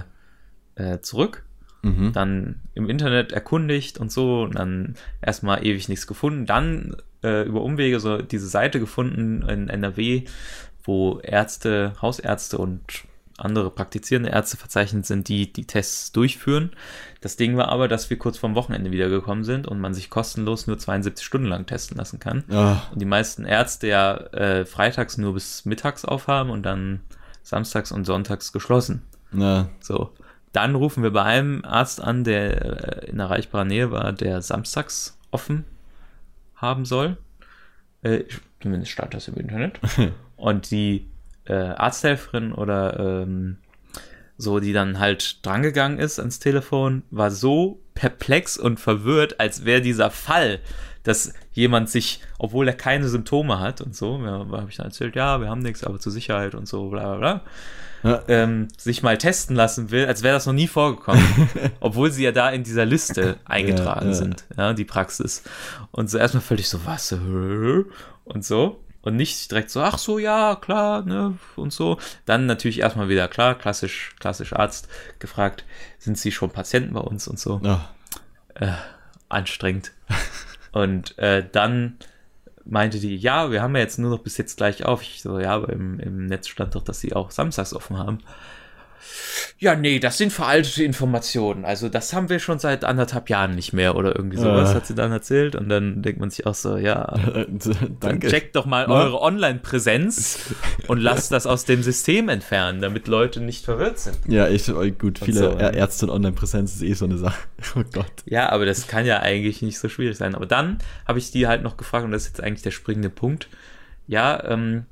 [0.76, 1.43] äh, zurück,
[1.82, 2.13] mhm.
[2.13, 6.45] dann im Internet erkundigt und so, und dann erstmal ewig nichts gefunden.
[6.45, 10.23] Dann äh, über Umwege so diese Seite gefunden in NRW,
[10.84, 12.82] wo Ärzte, Hausärzte und
[13.38, 16.71] andere praktizierende Ärzte verzeichnet sind, die die Tests durchführen.
[17.21, 20.65] Das Ding war aber, dass wir kurz vorm Wochenende wiedergekommen sind und man sich kostenlos
[20.65, 22.43] nur 72 Stunden lang testen lassen kann.
[22.49, 27.01] Ah, Und die meisten Ärzte ja äh, freitags nur bis mittags aufhaben und dann
[27.43, 29.03] samstags und sonntags geschlossen.
[29.32, 30.11] na, So.
[30.52, 35.18] Dann rufen wir bei einem Arzt an, der äh, in erreichbarer Nähe war, der samstags
[35.32, 35.66] offen
[36.56, 37.18] haben soll.
[38.02, 38.24] Äh,
[38.62, 39.80] zumindest stand das im Internet.
[40.36, 41.10] Und die
[41.45, 43.58] äh, Arzthelferin oder ähm,
[44.38, 49.82] so, die dann halt drangegangen ist ans Telefon, war so perplex und verwirrt, als wäre
[49.82, 50.60] dieser Fall,
[51.08, 55.16] dass jemand sich, obwohl er keine Symptome hat und so, ja, habe ich dann erzählt,
[55.16, 57.41] ja, wir haben nichts, aber zur Sicherheit und so, bla bla
[58.01, 58.24] bla, Ja.
[58.28, 61.24] ähm, sich mal testen lassen will, als wäre das noch nie vorgekommen,
[61.80, 64.14] obwohl sie ja da in dieser Liste eingetragen ja.
[64.14, 65.43] sind, ja, die Praxis.
[65.91, 67.16] Und so erstmal völlig so, was, äh,
[68.26, 68.84] und so.
[69.01, 71.97] Und nicht direkt so, ach so, ja, klar, ne, und so.
[72.26, 74.89] Dann natürlich erstmal wieder, klar, klassisch, klassisch Arzt
[75.20, 75.64] gefragt,
[75.99, 77.88] sind Sie schon Patienten bei uns und so ah,
[79.30, 79.93] anstrengend.
[80.78, 81.97] Und äh, dann
[82.63, 85.01] meinte die, ja, wir haben ja jetzt nur noch bis jetzt gleich auf.
[85.01, 88.19] Ich so, ja, aber im, im Netz stand doch, dass sie auch samstags offen haben.
[89.60, 91.66] Ja, nee, das sind veraltete Informationen.
[91.66, 94.76] Also das haben wir schon seit anderthalb Jahren nicht mehr oder irgendwie sowas, Äh.
[94.76, 95.56] hat sie dann erzählt.
[95.56, 97.06] Und dann denkt man sich auch so, ja,
[97.48, 98.28] dann Danke.
[98.28, 98.89] checkt doch mal Ja.
[98.89, 100.39] eure Online-Präsenz
[100.88, 104.18] und lasst das aus dem System entfernen, damit Leute nicht verwirrt sind.
[104.28, 105.58] Ja, ich, oh, gut, viele so.
[105.58, 107.38] Ärzte und Online-Präsenz ist eh so eine Sache.
[107.76, 108.06] Oh Gott.
[108.26, 110.36] Ja, aber das kann ja eigentlich nicht so schwierig sein.
[110.36, 110.78] Aber dann
[111.08, 113.50] habe ich die halt noch gefragt, und das ist jetzt eigentlich der springende Punkt.
[114.08, 114.86] Ja, ähm,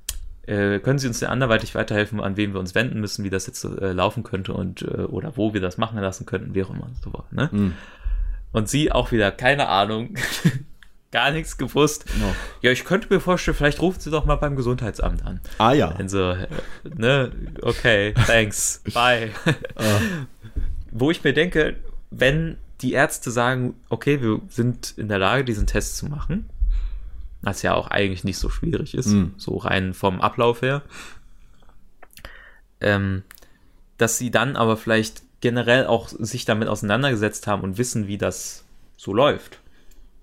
[0.47, 3.47] äh, können Sie uns denn anderweitig weiterhelfen, an wen wir uns wenden müssen, wie das
[3.47, 6.69] jetzt äh, laufen könnte und äh, oder wo wir das machen lassen könnten, wie auch
[6.69, 6.89] immer.
[7.03, 7.51] So, ne?
[7.51, 7.73] Hm.
[8.51, 10.15] Und sie auch wieder, keine Ahnung,
[11.11, 12.05] gar nichts gewusst.
[12.19, 12.33] No.
[12.61, 15.41] Ja, ich könnte mir vorstellen, vielleicht rufen Sie doch mal beim Gesundheitsamt an.
[15.57, 15.89] Ah ja.
[15.89, 16.47] Also, äh,
[16.83, 17.31] ne,
[17.61, 19.31] okay, thanks, bye.
[20.91, 21.75] Wo ich mir denke,
[22.11, 26.49] wenn die Ärzte sagen, okay, wir sind in der Lage, diesen Test zu machen,
[27.45, 29.33] was ja auch eigentlich nicht so schwierig ist, Mhm.
[29.37, 30.81] so rein vom Ablauf her,
[32.81, 33.23] ähm,
[33.97, 38.65] dass sie dann aber vielleicht generell auch sich damit auseinandergesetzt haben und wissen, wie das
[38.97, 39.59] so läuft.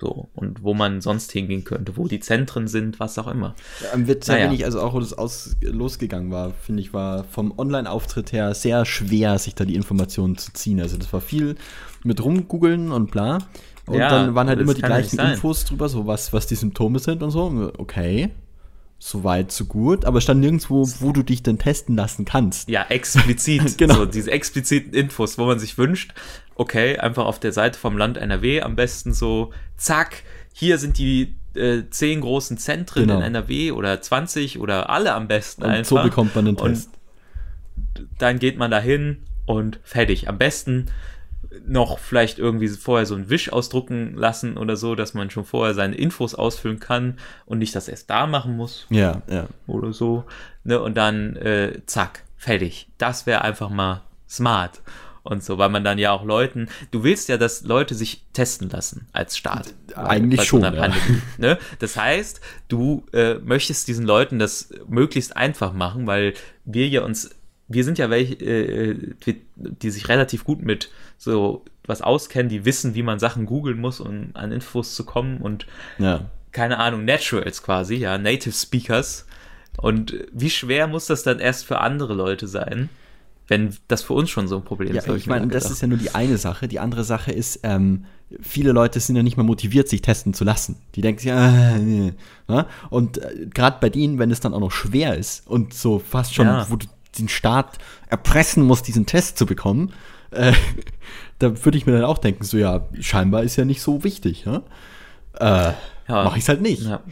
[0.01, 3.55] So, und wo man sonst hingehen könnte, wo die Zentren sind, was auch immer.
[3.93, 4.47] Am Witz, Naja.
[4.47, 8.85] wenig, also auch wo das aus, losgegangen war, finde ich, war vom Online-Auftritt her sehr
[8.85, 10.81] schwer, sich da die Informationen zu ziehen.
[10.81, 11.55] Also das war viel
[12.03, 13.39] mit rumgoogeln und bla.
[13.87, 15.19] Und Ja, dann waren halt immer die gleichen.
[15.19, 17.73] Infos drüber, so was, was die Symptome sind und so.
[17.79, 18.31] Okay.
[18.99, 20.05] So weit, so gut.
[20.05, 22.69] Aber es stand nirgendwo, wo du dich denn testen lassen kannst.
[22.69, 23.77] Ja, explizit.
[23.79, 23.95] Genau.
[23.95, 26.15] So, diese expliziten Infos, wo man sich wünscht,
[26.55, 30.23] okay, einfach auf der Seite vom Land NRW am besten so, zack,
[30.53, 33.17] hier sind die äh, zehn großen Zentren Genau.
[33.19, 35.97] in NRW oder 20 oder alle am besten Und einfach.
[35.99, 36.91] so bekommt man den Und Test.
[38.19, 40.29] dann geht man dahin und fertig.
[40.29, 40.87] Am besten
[41.67, 45.75] noch vielleicht irgendwie vorher so einen Wisch ausdrucken lassen oder so, dass man schon vorher
[45.75, 49.47] seine Infos ausfüllen kann und nicht das erst da machen muss Ja, ja.
[49.67, 50.25] oder so.
[50.65, 50.81] Ne?
[50.81, 52.89] Und dann äh, zack, fertig.
[52.99, 54.81] Das wäre einfach mal smart.
[55.25, 58.69] Und so, weil man dann ja auch Leuten, du willst ja, dass Leute sich testen
[58.71, 59.73] lassen als Staat.
[59.95, 60.93] Eigentlich Bei so schon, ja.
[61.39, 61.59] Ne?
[61.79, 66.35] Das heißt, du äh, möchtest diesen Leuten das möglichst einfach machen, weil
[66.65, 67.31] wir ja uns,
[67.73, 68.97] wir sind ja welche, äh,
[69.27, 73.81] die, die sich relativ gut mit so was auskennen, die wissen, wie man Sachen googeln
[73.81, 75.67] muss, um an Infos zu kommen und
[75.99, 76.27] Ja.
[76.53, 79.27] keine Ahnung, Naturals quasi, ja, Native Speakers.
[79.79, 82.89] Und wie schwer muss das dann erst für andere Leute sein,
[83.49, 85.09] wenn das für uns schon so ein Problem Ja, ist?
[85.09, 86.69] ich mir meine, das ist ja nur die eine Sache.
[86.69, 88.05] Die andere Sache ist, ähm,
[88.41, 90.77] viele Leute sind ja nicht mehr motiviert, sich testen zu lassen.
[90.95, 92.13] Die denken sich, ja, nee.
[92.49, 92.67] ja?
[92.91, 96.35] und äh, gerade bei denen, wenn es dann auch noch schwer ist und so fast
[96.35, 96.67] schon, Ja.
[96.71, 96.87] wo du
[97.19, 99.93] den Staat erpressen musst, diesen Test zu bekommen,
[100.31, 100.53] äh,
[101.39, 104.45] da würde ich mir dann auch denken, so ja, scheinbar ist ja nicht so wichtig.
[104.45, 104.63] Ja?
[105.39, 105.73] Äh,
[106.09, 106.25] Ja.
[106.25, 106.83] Mach ich halt nicht.
[106.83, 107.03] Ja.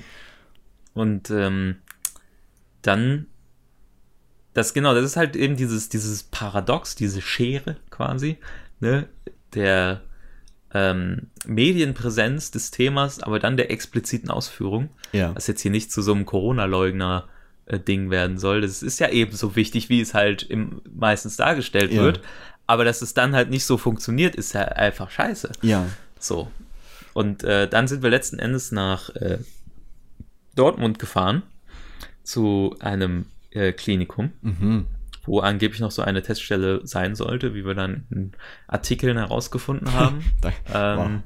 [0.94, 1.76] Und ähm,
[2.82, 3.26] dann,
[4.55, 8.38] das genau, das ist halt eben dieses, dieses Paradox, diese Schere quasi,
[8.80, 9.09] ne,
[9.55, 10.03] der
[10.74, 15.34] ähm, Medienpräsenz des Themas, aber dann der expliziten Ausführung, Ja.
[15.34, 16.26] was jetzt hier nicht zu so einem
[17.71, 18.61] Corona-Leugner-Ding werden soll.
[18.61, 22.03] Das ist ja ebenso wichtig, wie es halt im, meistens dargestellt Ja.
[22.03, 22.21] wird.
[22.66, 25.51] Aber dass es dann halt nicht so funktioniert, ist ja einfach scheiße.
[25.62, 25.87] Ja.
[26.18, 26.51] So.
[27.14, 29.39] Und äh, dann sind wir letzten Endes nach äh,
[30.55, 31.43] Dortmund gefahren
[32.23, 34.87] zu einem äh, Klinikum, Mhm.
[35.25, 38.33] wo angeblich noch so eine Teststelle sein sollte, wie wir dann in
[38.68, 40.25] Artikeln herausgefunden haben.
[40.73, 41.23] Ähm,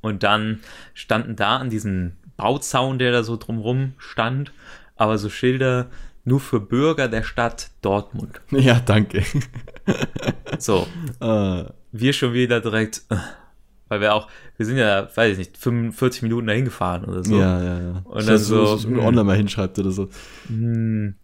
[0.00, 0.60] Und dann
[0.94, 4.52] standen da an diesem Bauzaun, der da so drumrum stand,
[4.96, 5.90] aber so Schilder
[6.24, 8.40] nur für Bürger der Stadt Dortmund.
[8.50, 9.24] Ja, danke.
[10.58, 10.86] So,
[11.20, 13.16] äh, wir schon wieder direkt, äh,
[13.88, 17.36] weil wir auch, wir sind ja, weiß ich nicht, 45 Minuten dahin gefahren oder so.
[17.36, 18.02] Ja, ja, ja.
[18.04, 18.98] Und Ich dann so, dass es hm.
[19.00, 20.08] online mal hinschreibt oder so.
[20.46, 21.14] Hm.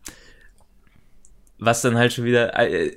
[1.59, 2.97] Was dann halt schon wieder äh,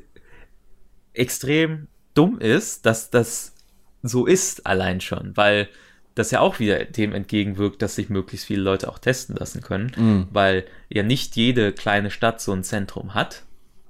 [1.14, 3.54] extrem dumm ist, dass das
[4.02, 5.70] so ist allein schon, weil
[6.16, 9.92] das ja auch wieder dem entgegenwirkt, dass sich möglichst viele Leute auch testen lassen können,
[9.96, 10.28] Mhm.
[10.32, 13.44] weil ja nicht jede kleine Stadt so ein Zentrum hat,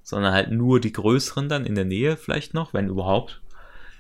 [0.04, 3.42] sondern halt nur die größeren dann in der Nähe vielleicht noch, wenn überhaupt.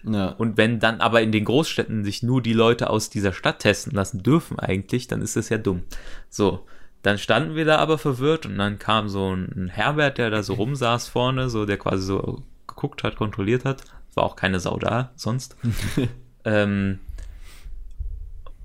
[0.03, 0.29] Ja.
[0.29, 3.93] Und wenn dann aber in den Großstädten sich nur die Leute aus dieser Stadt testen
[3.93, 5.83] lassen dürfen eigentlich, dann ist das ja dumm.
[6.29, 6.65] So,
[7.03, 10.53] dann standen wir da aber verwirrt und dann kam so ein Herbert, der da so
[10.55, 13.83] rumsaß vorne, so der quasi so geguckt hat, kontrolliert hat.
[14.15, 15.55] War auch keine Sau da sonst.
[16.45, 16.99] ähm,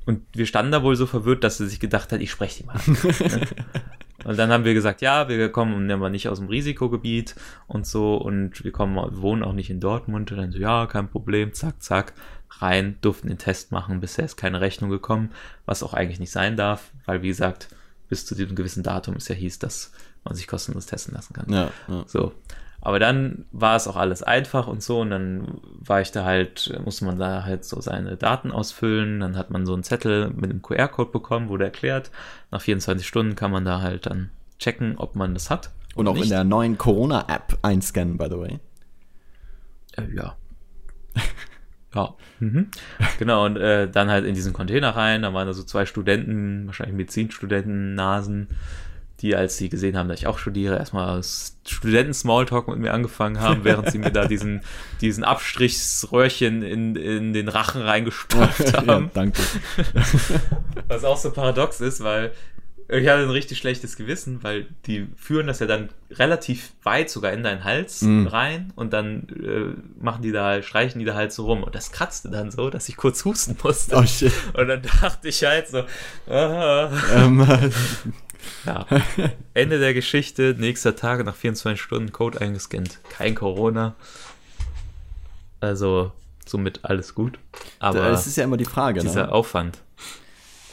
[0.07, 2.66] und wir standen da wohl so verwirrt, dass er sich gedacht hat, ich spreche die
[2.66, 2.80] mal.
[4.24, 7.36] Und dann haben wir gesagt, ja, wir kommen aber nicht aus dem Risikogebiet
[7.68, 10.32] und so und wir kommen, wohnen auch nicht in Dortmund.
[10.32, 12.12] Und dann so, ja, kein Problem, zack, zack,
[12.59, 14.00] rein, durften den Test machen.
[14.00, 15.30] Bisher ist keine Rechnung gekommen,
[15.64, 17.68] was auch eigentlich nicht sein darf, weil wie gesagt,
[18.09, 19.92] bis zu diesem gewissen Datum es ja hieß, dass
[20.24, 21.52] man sich kostenlos testen lassen kann.
[21.52, 22.04] Ja, ja.
[22.09, 22.32] So.
[22.87, 26.72] Aber dann war es auch alles einfach und so und dann war ich da halt,
[26.84, 30.51] musste man da halt so seine Daten ausfüllen, dann hat man so einen Zettel mit
[30.51, 32.12] einem QR-Code bekommen, wurde erklärt,
[32.53, 34.30] nach 24 Stunden kann man da halt dann
[34.61, 35.72] checken, ob man das hat.
[35.97, 36.30] Und auch in nicht.
[36.30, 38.61] der neuen Corona-App einscannen, by the way.
[39.97, 40.37] Äh, ja.
[41.93, 42.14] ja.
[42.39, 42.68] Mhm.
[43.18, 46.66] Genau, und äh, dann halt in diesen Container rein, da waren da so zwei Studenten,
[46.66, 48.47] wahrscheinlich Medizinstudenten, Nasen,
[49.20, 51.22] die, als sie gesehen haben, dass ich auch studiere, erstmal
[51.66, 54.60] Studenten-Smalltalk mit mir angefangen haben, während sie mir da diesen,
[55.00, 59.10] diesen Abstrichsröhrchen in, in den Rachen reingestopft ja, haben.
[59.14, 59.40] danke.
[60.88, 62.32] Was auch so paradox ist, weil
[62.88, 67.32] ich hatte ein richtig schlechtes Gewissen, weil die führen das ja dann relativ weit sogar
[67.32, 68.28] in deinen Hals Mm.
[68.28, 71.64] rein und dann äh, machen die da, streichen die da halt so rum.
[71.64, 73.96] Und das kratzte dann so, dass ich kurz husten musste.
[73.96, 74.32] Oh shit.
[74.54, 75.82] Und dann dachte ich halt so,
[76.32, 77.44] ah, ähm,
[78.64, 78.86] ja.
[79.55, 83.01] Ende der Geschichte, nächster Tag nach 24 Stunden Code eingescannt.
[83.11, 83.94] Kein Corona.
[85.61, 86.12] Also,
[86.47, 87.38] somit alles gut.
[87.78, 89.32] Aber das ist ja immer die Frage, dieser ne?
[89.32, 89.78] Aufwand.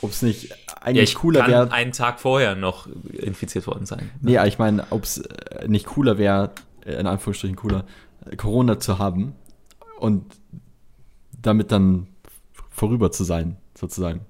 [0.01, 1.71] ob es nicht Ja, eigentlich ich cooler wäre.
[1.71, 4.11] einen Tag vorher noch infiziert worden sein.
[4.21, 6.51] Nee, aber ich meine, ob es äh, nicht cooler wäre,
[6.85, 7.85] äh, in Anführungsstrichen cooler,
[8.29, 9.33] äh, Corona zu haben
[9.99, 10.25] und
[11.41, 12.07] damit dann
[12.69, 14.25] vorüber zu sein, sozusagen.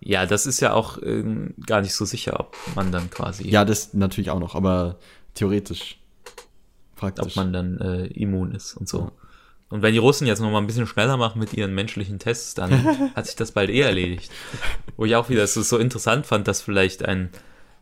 [0.00, 3.64] Ja, das ist ja auch ähm, gar nicht so sicher, ob man dann quasi, Ja,
[3.64, 4.98] das natürlich auch noch, aber
[5.34, 5.98] theoretisch.
[6.96, 7.24] Praktisch.
[7.26, 9.10] ob man dann äh, immun ist und so.
[9.68, 12.54] Und wenn die Russen jetzt noch mal ein bisschen schneller machen mit ihren menschlichen Tests,
[12.54, 14.30] dann hat sich das bald eh erledigt.
[14.96, 17.30] Wo ich auch wieder es so interessant fand, dass vielleicht ein,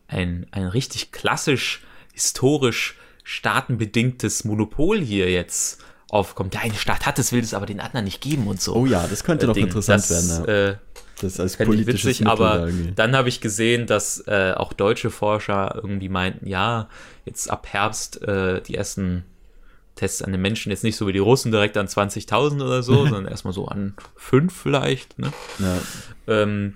[0.07, 6.53] ein, ein richtig klassisch, historisch, staatenbedingtes Monopol hier jetzt aufkommt.
[6.53, 8.73] Der eine Staat hat es, will es aber den anderen nicht geben und so.
[8.75, 9.65] oh ja, das könnte Äh, doch Ding.
[9.65, 10.47] interessant das, werden.
[10.47, 10.69] Ja.
[10.71, 10.77] Äh,
[11.23, 12.91] das als Fände politisches witzig, Mittel aber irgendwie.
[12.93, 16.89] dann habe ich gesehen, dass äh, auch deutsche Forscher irgendwie meinten, ja,
[17.25, 19.23] jetzt ab Herbst äh, die ersten
[19.95, 22.93] Tests an den Menschen jetzt nicht so wie die Russen direkt an 20.000 oder so,
[23.05, 25.19] sondern erstmal so an fünf vielleicht.
[25.19, 25.31] Ne?
[25.59, 25.77] Ja.
[26.27, 26.75] Ähm,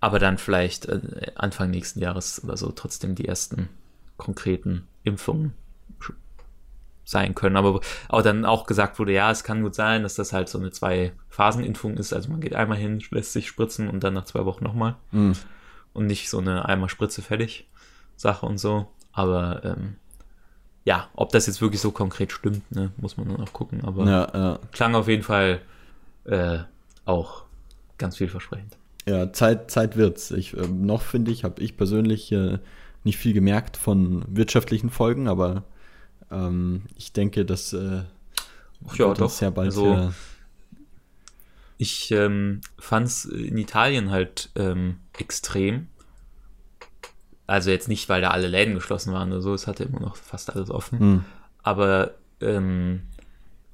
[0.00, 1.00] aber dann vielleicht äh,
[1.34, 3.68] Anfang nächsten Jahres oder so trotzdem die ersten
[4.16, 5.54] konkreten Impfungen
[7.10, 7.56] sein können.
[7.56, 10.58] Aber auch dann auch gesagt wurde, ja, es kann gut sein, dass das halt so
[10.58, 12.12] eine Zwei-Phasen-Impfung ist.
[12.12, 14.96] Also man geht einmal hin, lässt sich spritzen und dann nach zwei Wochen nochmal.
[15.10, 15.32] Mhm.
[15.92, 17.66] Und nicht so eine einmal Spritze fertig
[18.16, 18.86] Sache und so.
[19.12, 19.96] Aber ähm,
[20.84, 23.84] ja, ob das jetzt wirklich so konkret stimmt, ne, muss man dann auch gucken.
[23.84, 24.58] Aber Ja, ja.
[24.72, 25.60] klang auf jeden Fall
[26.24, 26.58] äh,
[27.04, 27.42] auch
[27.98, 28.76] ganz vielversprechend.
[29.06, 30.30] Ja, Zeit, Zeit wird's.
[30.30, 32.58] Ich, ähm, noch finde ich, habe ich persönlich äh,
[33.02, 35.64] nicht viel gemerkt von wirtschaftlichen Folgen, aber
[36.30, 38.02] ähm, ich denke, dass äh,
[38.88, 39.30] Ach ja, doch.
[39.30, 40.14] sehr bald Also, wieder-
[41.76, 45.88] Ich ähm, fand es in Italien halt ähm, extrem.
[47.46, 50.16] Also jetzt nicht, weil da alle Läden geschlossen waren oder so, es hatte immer noch
[50.16, 50.98] fast alles offen.
[50.98, 51.24] Hm.
[51.62, 53.02] Aber ähm,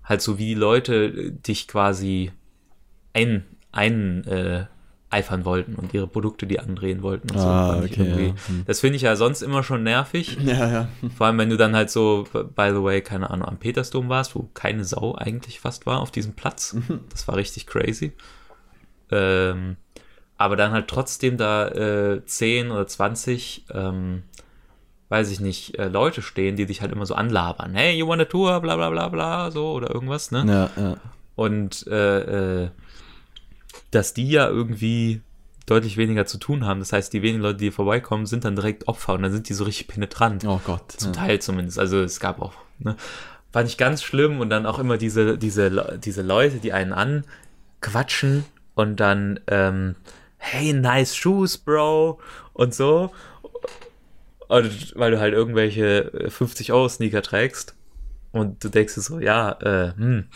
[0.02, 2.32] halt so wie die Leute dich quasi
[3.12, 4.66] ein, ein äh,
[5.11, 7.30] eifern wollten und ihre Produkte die andrehen wollten.
[7.30, 8.16] Und so, Ah, okay, ja.
[8.48, 8.64] Hm.
[8.66, 10.36] Das finde ich ja sonst immer schon nervig.
[10.44, 10.88] Ja, ja.
[11.16, 14.34] Vor allem, wenn du dann halt so, by the way, keine Ahnung, am Petersdom warst,
[14.34, 16.74] wo keine Sau eigentlich fast war auf diesem Platz.
[16.74, 17.00] Mhm.
[17.11, 18.12] Das war richtig crazy.
[19.11, 19.76] Ähm,
[20.38, 24.22] aber dann halt trotzdem da äh, 10 oder 20, ähm,
[25.09, 27.74] weiß ich nicht, äh, Leute stehen, die dich halt immer so anlabern.
[27.74, 28.61] Hey, you want a tour?
[28.61, 30.44] Bla bla bla bla, so oder irgendwas, ne?
[30.76, 30.96] Ja, ja.
[31.36, 32.68] Und äh, äh,
[33.91, 35.22] dass die ja irgendwie
[35.66, 36.80] deutlich weniger zu tun haben.
[36.80, 39.55] Das heißt, die wenigen Leute, die vorbeikommen, sind dann direkt Opfer und dann sind die
[39.55, 40.45] so richtig penetrant.
[40.47, 40.93] Oh Gott.
[40.93, 41.20] Zum ja.
[41.20, 41.78] Teil zumindest.
[41.78, 42.97] Also es gab auch, ne?
[43.53, 48.45] Fand ich ganz schlimm und dann auch immer diese, diese, diese Leute, die einen anquatschen
[48.74, 49.97] und dann, ähm,
[50.37, 52.20] hey, nice shoes, Bro,
[52.53, 53.12] und so.
[54.49, 57.74] Und, weil du halt irgendwelche äh, 50 Euro Sneaker trägst
[58.30, 60.26] und du denkst dir so, ja, äh, hm,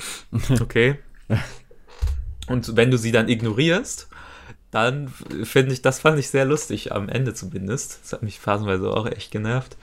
[0.61, 0.99] okay.
[2.51, 4.09] Und wenn du sie dann ignorierst,
[4.71, 5.09] dann
[5.43, 8.01] finde ich, das fand ich sehr lustig am Ende zumindest.
[8.03, 9.77] Das hat mich phasenweise auch echt genervt.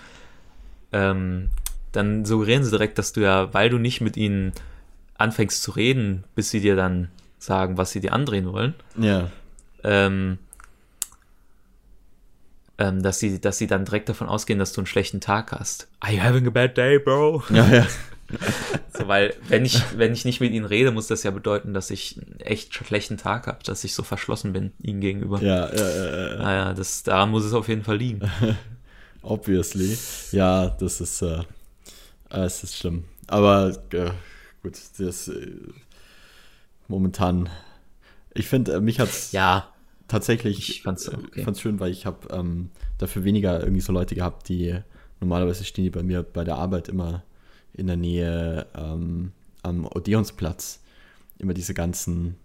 [0.91, 1.49] Ähm,
[1.91, 4.53] dann suggerieren sie direkt, dass du ja, weil du nicht mit ihnen
[5.17, 7.09] anfängst zu reden, bis sie dir dann
[7.39, 9.29] sagen, was sie dir andrehen wollen, Ja.
[9.83, 10.37] ähm,
[12.77, 15.87] ähm, dass sie, dass sie dann direkt davon ausgehen, dass du einen schlechten Tag hast.
[15.99, 17.43] Are you having a bad day, bro?
[17.49, 17.87] Ja, ja.
[18.97, 21.91] So, weil wenn ich, wenn ich nicht mit ihnen rede, muss das ja bedeuten, dass
[21.91, 25.39] ich einen echt schlechten Tag habe, dass ich so verschlossen bin ihnen gegenüber.
[25.41, 26.35] Ja, ja, ja, ja.
[26.37, 28.21] Naja, das, daran muss es auf jeden Fall liegen.
[29.21, 29.97] Obviously.
[30.31, 31.43] Ja, das ist, äh,
[32.31, 33.03] äh, es ist schlimm.
[33.27, 34.09] Aber äh,
[34.63, 35.51] gut, das äh,
[36.87, 37.49] momentan.
[38.33, 39.73] Ich finde, äh, mich hat's Ja,
[40.07, 41.43] tatsächlich Ich fand's äh, okay.
[41.43, 44.81] fand's schön, weil ich habe ähm, dafür weniger irgendwie so Leute gehabt, die
[45.19, 47.23] Normalerweise stehen die bei mir bei der Arbeit immer
[47.77, 49.31] in der Nähe ähm,
[49.63, 50.81] am Odeonsplatz.
[51.39, 52.35] Immer diese ganzen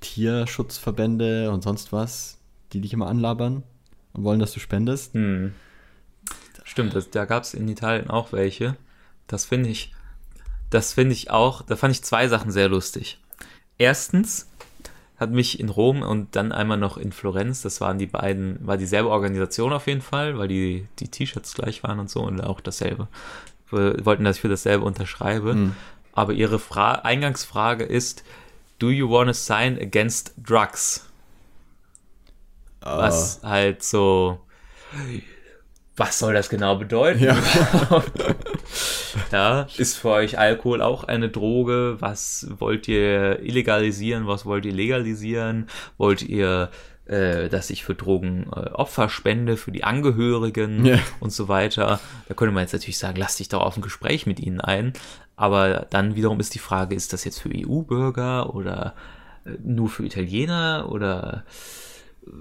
[0.00, 2.38] Tierschutzverbände und sonst was,
[2.72, 3.62] die dich immer anlabern
[4.12, 5.14] und wollen, dass du spendest.
[5.14, 5.52] Hm.
[6.64, 8.76] Stimmt, das, da gab es in Italien auch welche.
[9.26, 9.92] Das finde ich,
[10.70, 13.18] das finde ich auch, da fand ich zwei Sachen sehr lustig.
[13.78, 14.48] Erstens
[15.18, 18.76] hat mich in Rom und dann einmal noch in Florenz, das waren die beiden, war
[18.76, 22.60] dieselbe Organisation auf jeden Fall, weil die, die T-Shirts gleich waren und so und auch
[22.60, 23.08] dasselbe.
[23.70, 25.52] Wollten, dass ich für dasselbe unterschreibe.
[25.52, 25.76] Hm.
[26.12, 28.24] Aber ihre Fra Eingangsfrage ist,
[28.78, 31.04] do you want to sign against drugs?
[32.80, 34.40] Was halt so,
[35.96, 37.22] was soll das genau bedeuten?
[37.24, 37.36] Ja.
[39.32, 41.96] Ja, ist für euch Alkohol auch eine Droge?
[42.00, 44.26] Was wollt ihr illegalisieren?
[44.26, 45.68] Was wollt ihr legalisieren?
[45.96, 46.70] Wollt ihr,
[47.08, 50.98] äh, dass ich für Drogen äh, Opfer spende, für die Angehörigen Ja.
[51.20, 52.00] und so weiter?
[52.28, 54.92] Da könnte man jetzt natürlich sagen, lass dich doch auf ein Gespräch mit ihnen ein.
[55.36, 58.94] Aber dann wiederum ist die Frage, ist das jetzt für EU-Bürger oder
[59.44, 61.44] äh, nur für Italiener oder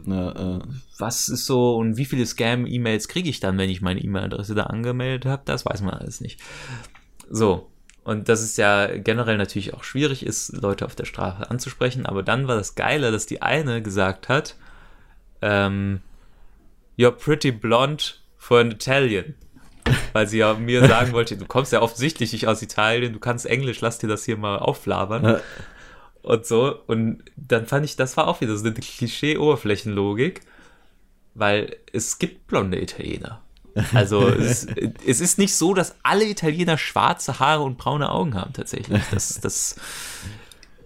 [0.05, 0.59] Ja, äh,
[0.97, 4.63] was ist so und wie viele Scam-E-Mails kriege ich dann, wenn ich meine E-Mail-Adresse da
[4.63, 5.43] angemeldet habe?
[5.45, 6.41] Das weiß man alles nicht.
[7.29, 7.69] So.
[8.07, 12.05] Und das ist ja generell natürlich auch schwierig ist, Leute auf der Straße anzusprechen.
[12.05, 14.55] Aber dann war das Geile, dass die eine gesagt hat,
[15.41, 15.99] ähm,
[16.97, 18.01] you're pretty blonde
[18.37, 19.35] for an Italian.
[20.13, 23.45] Weil sie ja mir sagen wollte, du kommst ja offensichtlich nicht aus Italien, du kannst
[23.45, 25.41] Englisch, lass dir das hier mal auflabern
[26.21, 26.79] und so.
[26.87, 30.43] Und dann fand ich, das war auch wieder so eine Klischee-Oberflächenlogik,
[31.33, 33.41] weil es gibt blonde Italiener.
[33.93, 34.67] Also es,
[35.05, 39.01] es ist nicht so, dass alle Italiener schwarze Haare und braune Augen haben tatsächlich.
[39.11, 39.75] Das, das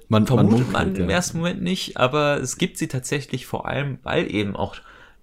[0.09, 1.15] man, vermutet munkelt, man im ja.
[1.15, 4.75] ersten Moment nicht, aber es gibt sie tatsächlich vor allem, weil eben auch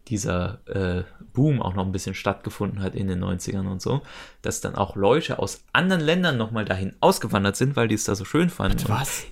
[0.09, 1.05] dieser äh,
[1.35, 4.03] Boom auch noch ein bisschen stattgefunden hat in den 90ern und so,
[4.41, 8.15] dass dann auch Leute aus anderen Ländern nochmal dahin ausgewandert sind, weil die es da
[8.15, 8.89] so schön fanden.
[8.89, 9.27] Was?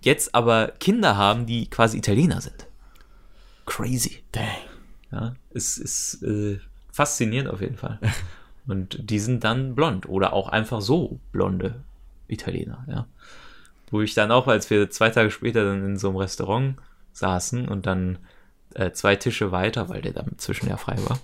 [0.00, 2.66] jetzt aber Kinder haben, die quasi Italiener sind.
[3.66, 4.22] Crazy.
[4.32, 4.44] Dang.
[5.10, 6.58] Ja, es ist äh,
[6.98, 8.00] faszinierend auf jeden Fall.
[8.66, 11.76] Und die sind dann blond oder auch einfach so blonde
[12.26, 13.06] Italiener, ja.
[13.90, 16.76] Wo ich dann auch, als wir zwei Tage später dann in so einem Restaurant
[17.12, 18.18] saßen und dann
[18.74, 21.20] äh, zwei Tische weiter, weil der dann zwischen ja frei war,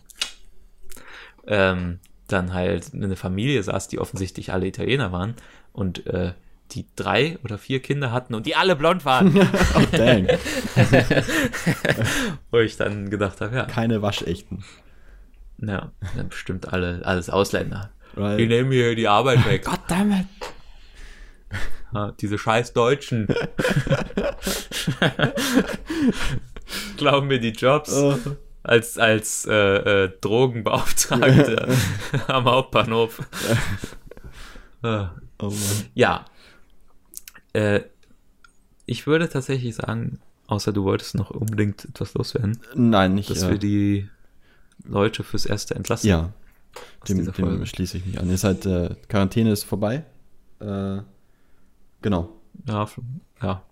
[1.47, 1.99] ähm,
[2.29, 5.35] dann halt eine Familie saß, die offensichtlich alle Italiener waren
[5.75, 6.33] und äh,
[6.71, 9.35] die drei oder vier Kinder hatten und die alle blond waren.
[9.77, 10.29] Oh, dang.
[12.51, 14.65] Wo ich dann gedacht habe, ja, Keine waschechten.
[15.59, 17.91] Ja, dann bestimmt alle, alles Ausländer.
[18.17, 18.39] Right.
[18.39, 19.65] Die nehmen mir die Arbeit weg.
[19.71, 20.27] Goddammit.
[21.93, 23.29] Ja, diese scheiß Deutschen.
[26.97, 28.17] Glauben mir die Jobs Oh.
[28.63, 29.53] als, als äh,
[30.05, 31.69] äh, Drogenbeauftragte
[32.29, 33.21] am Hauptbahnhof.
[34.83, 35.05] Äh,
[35.41, 35.53] Oh
[35.95, 36.25] ja.
[37.55, 37.81] Äh,
[38.87, 43.31] ich würde tatsächlich sagen, außer du wolltest noch unbedingt etwas loswerden, Nein, nicht.
[43.31, 44.09] dass äh, wir die
[44.85, 46.09] Leute fürs Erste entlassen.
[46.09, 46.33] ja,
[47.09, 48.29] dem, dem schließe ich mich an.
[48.29, 50.05] Ihr seid, äh, Quarantäne ist vorbei.
[50.61, 50.99] Äh,
[52.03, 52.31] genau.
[52.67, 52.89] Ja,
[53.43, 53.63] ja.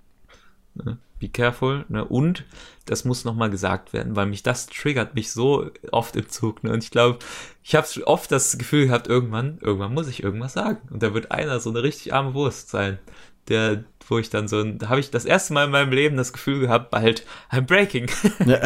[0.74, 0.98] Ne?
[1.18, 1.84] Be careful.
[1.88, 2.04] Ne?
[2.04, 2.44] Und
[2.86, 6.64] das muss nochmal gesagt werden, weil mich das triggert mich so oft im Zug.
[6.64, 6.72] Ne?
[6.72, 7.18] Und ich glaube,
[7.62, 10.78] ich habe oft das Gefühl gehabt, irgendwann, irgendwann muss ich irgendwas sagen.
[10.90, 12.98] Und da wird einer so eine richtig arme Wurst sein.
[13.48, 16.16] Der, wo ich dann so, ein- da habe ich das erste Mal in meinem Leben
[16.16, 18.08] das Gefühl gehabt, bald I'm breaking.
[18.46, 18.60] Ja.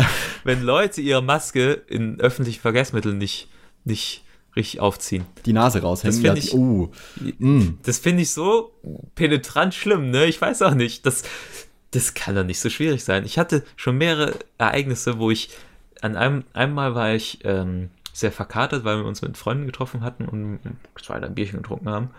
[0.44, 3.48] Wenn Leute ihre Maske in öffentlichen Verkehrsmitteln nicht,
[3.84, 4.22] nicht
[4.54, 5.24] richtig aufziehen.
[5.44, 6.14] Die Nase raushängen.
[6.14, 6.90] Das find ja, die- ich- Oh.
[7.38, 7.78] Mm.
[7.84, 8.72] Das finde ich so
[9.14, 10.26] penetrant schlimm, ne?
[10.26, 11.04] Ich weiß auch nicht.
[11.06, 11.22] Das,
[11.90, 13.24] das kann doch nicht so schwierig sein.
[13.24, 15.50] Ich hatte schon mehrere Ereignisse, wo ich
[16.02, 20.26] an einem einmal war ich ähm, sehr verkatert, weil wir uns mit Freunden getroffen hatten
[20.26, 20.58] und
[21.02, 22.10] zwei, drei Bierchen getrunken haben.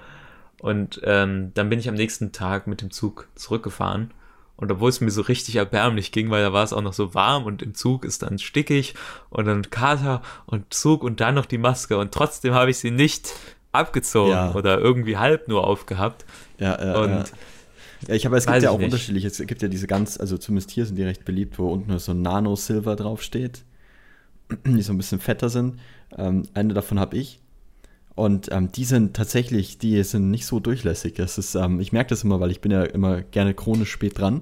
[0.60, 4.12] Und ähm, dann bin ich am nächsten Tag mit dem Zug zurückgefahren.
[4.55, 7.14] Und obwohl es mir so richtig erbärmlich ging, weil da war es auch noch so
[7.14, 8.95] warm und im Zug ist dann stickig
[9.30, 11.95] und dann Kater und Zug und dann noch die Maske.
[11.99, 13.34] Und trotzdem habe ich sie nicht
[13.72, 14.53] abgezogen Ja.
[14.55, 16.26] oder irgendwie halb nur aufgehabt.
[16.58, 17.24] Ja, ja, Und ja.
[18.08, 18.86] ja, ich aber es gibt ja auch nicht.
[18.86, 19.28] unterschiedliche.
[19.28, 22.16] Es gibt ja diese ganz, also zumindest hier sind die recht beliebt, wo unten so
[22.16, 23.64] Nano-Silver draufsteht,
[24.66, 25.80] die so ein bisschen fetter sind.
[26.18, 27.41] Ähm, eine davon habe ich.
[28.18, 31.13] Und ähm, die sind tatsächlich, die sind nicht so durchlässig.
[31.13, 34.18] Das ist, ähm, ich merke das immer, weil ich bin ja immer gerne chronisch spät
[34.18, 34.41] dran.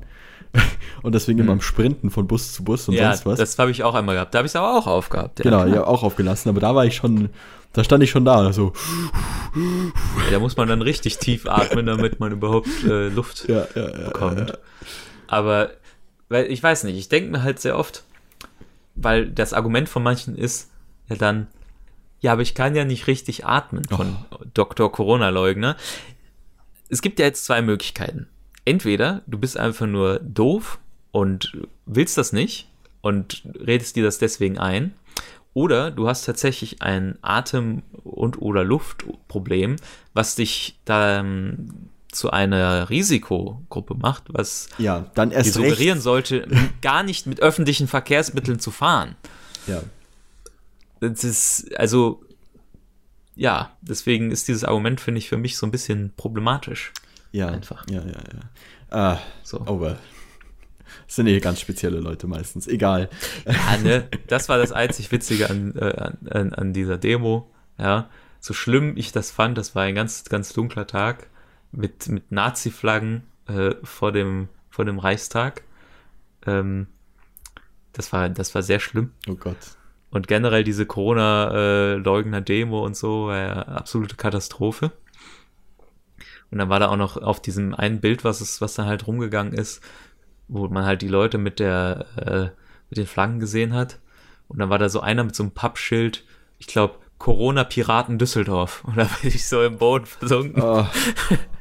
[1.04, 3.02] und deswegen immer am Sprinten von Bus zu Bus und Hm.
[3.02, 3.40] ja, sonst was.
[3.40, 4.34] das habe ich auch einmal gehabt.
[4.34, 5.40] Da habe ich es aber auch aufgehabt.
[5.40, 5.76] Ja, genau, klar.
[5.76, 6.48] ja, auch aufgelassen.
[6.48, 7.28] Aber da war ich schon,
[7.74, 8.38] da stand ich schon da.
[8.38, 8.72] Also,
[10.32, 14.58] Da muss man dann richtig tief atmen, damit man überhaupt äh, Luft ja, ja, bekommt.
[15.28, 15.72] Aber,
[16.30, 18.04] weil ich weiß nicht, ich denke mir halt sehr oft,
[18.96, 20.70] weil das Argument von manchen ist,
[21.10, 21.48] ja dann,
[22.22, 24.18] Ja, aber ich kann ja nicht richtig atmen von
[24.54, 24.92] Dr.
[24.92, 25.76] Corona-Leugner.
[26.90, 28.28] Es gibt ja jetzt zwei Möglichkeiten.
[28.64, 30.80] Entweder du bist einfach nur doof
[31.12, 31.52] und
[31.86, 32.68] willst das nicht
[33.02, 34.94] und redest dir das deswegen ein.
[35.54, 39.78] Oder du hast tatsächlich ein Atem- und oder Luftproblem,
[40.14, 46.48] was dich dann zu einer Risikogruppe macht, was Ja, dann erst suggerieren sollte,
[46.82, 49.16] gar nicht mit öffentlichen Verkehrsmitteln zu fahren.
[49.68, 49.82] Ja.
[51.00, 52.24] Das ist, also,
[53.36, 56.94] ja, deswegen ist dieses Argument, finde ich, für mich so ein bisschen problematisch.
[57.32, 57.86] Ja, Einfach.
[57.90, 58.40] ja, ja, ja.
[58.98, 59.60] Ah, So.
[59.62, 59.98] aber
[61.06, 62.68] das sind eh ganz spezielle Leute meistens.
[62.68, 63.10] Egal.
[63.46, 67.52] Ja, ne, das war das einzig Witzige an, äh, an, an dieser Demo.
[67.78, 71.28] Ja, so schlimm ich das fand, das war ein ganz, ganz dunkler Tag
[71.72, 75.64] mit, mit Nazi-Flaggen äh, vor, dem, vor dem Reichstag.
[76.46, 76.88] Ähm,
[77.92, 79.12] das war, das war sehr schlimm.
[79.28, 79.58] Oh Gott.
[80.16, 84.94] Und generell diese Corona-Leugner-Demo und so, war ja absolute Katastrophe.
[86.50, 89.08] Und dann war da auch noch auf diesem einen Bild, was es, was da halt
[89.08, 89.84] rumgegangen ist,
[90.48, 92.44] wo man halt die Leute mit der, äh,
[92.90, 94.00] mit den Flaggen gesehen hat.
[94.48, 96.24] Und dann war da so einer mit so einem Pappschild,
[96.60, 98.84] ich glaube, Corona-Piraten Düsseldorf.
[98.86, 100.64] Und da bin ich so im Boden versunken.
[100.64, 100.88] Oh,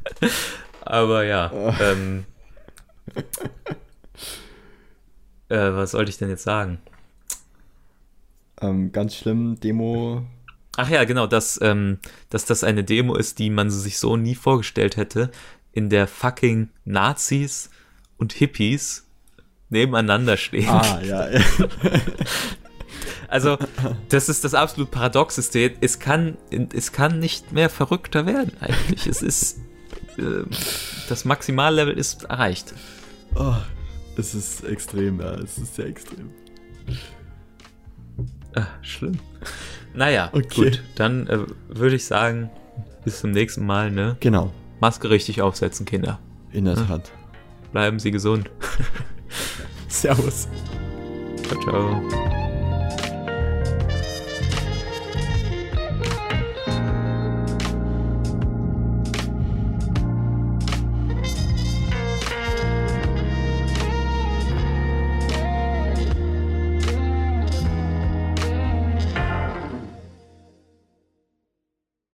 [0.83, 1.51] Aber ja,
[1.81, 2.25] ähm,
[5.49, 6.79] äh, was sollte ich denn jetzt sagen?
[8.61, 10.27] Ähm, ganz schlimm, Demo.
[10.77, 11.99] Ach ja, genau, dass, ähm,
[12.31, 15.31] dass das eine Demo ist, die man sich so nie vorgestellt hätte,
[15.73, 17.71] in der fucking Nazis
[18.17, 19.07] und Hippies
[19.69, 20.69] nebeneinander stehen.
[20.69, 21.29] Ah, ja.
[23.29, 23.59] Also,
[24.09, 25.73] das ist das absolut Paradoxeste.
[25.81, 26.37] Es kann,
[26.73, 29.07] es kann nicht mehr verrückter werden, eigentlich.
[29.07, 29.59] Es ist,
[30.17, 30.45] äh,
[31.09, 32.75] das Maximallevel ist erreicht.
[33.35, 33.57] Oh,
[34.17, 35.35] es ist extrem, ja.
[35.35, 36.31] Es ist sehr extrem.
[38.55, 39.19] Ah, schlimm.
[39.95, 40.49] Naja, Okay.
[40.55, 40.83] gut.
[40.97, 41.39] Dann äh,
[41.69, 42.51] würde ich sagen,
[43.05, 44.17] bis zum nächsten Mal, ne?
[44.21, 44.53] Genau.
[44.81, 46.19] Maske richtig aufsetzen, Kinder.
[46.53, 47.11] In der Tat.
[47.73, 48.51] Bleiben Sie gesund.
[49.89, 50.49] Servus.
[51.49, 52.44] Ciao, ciao.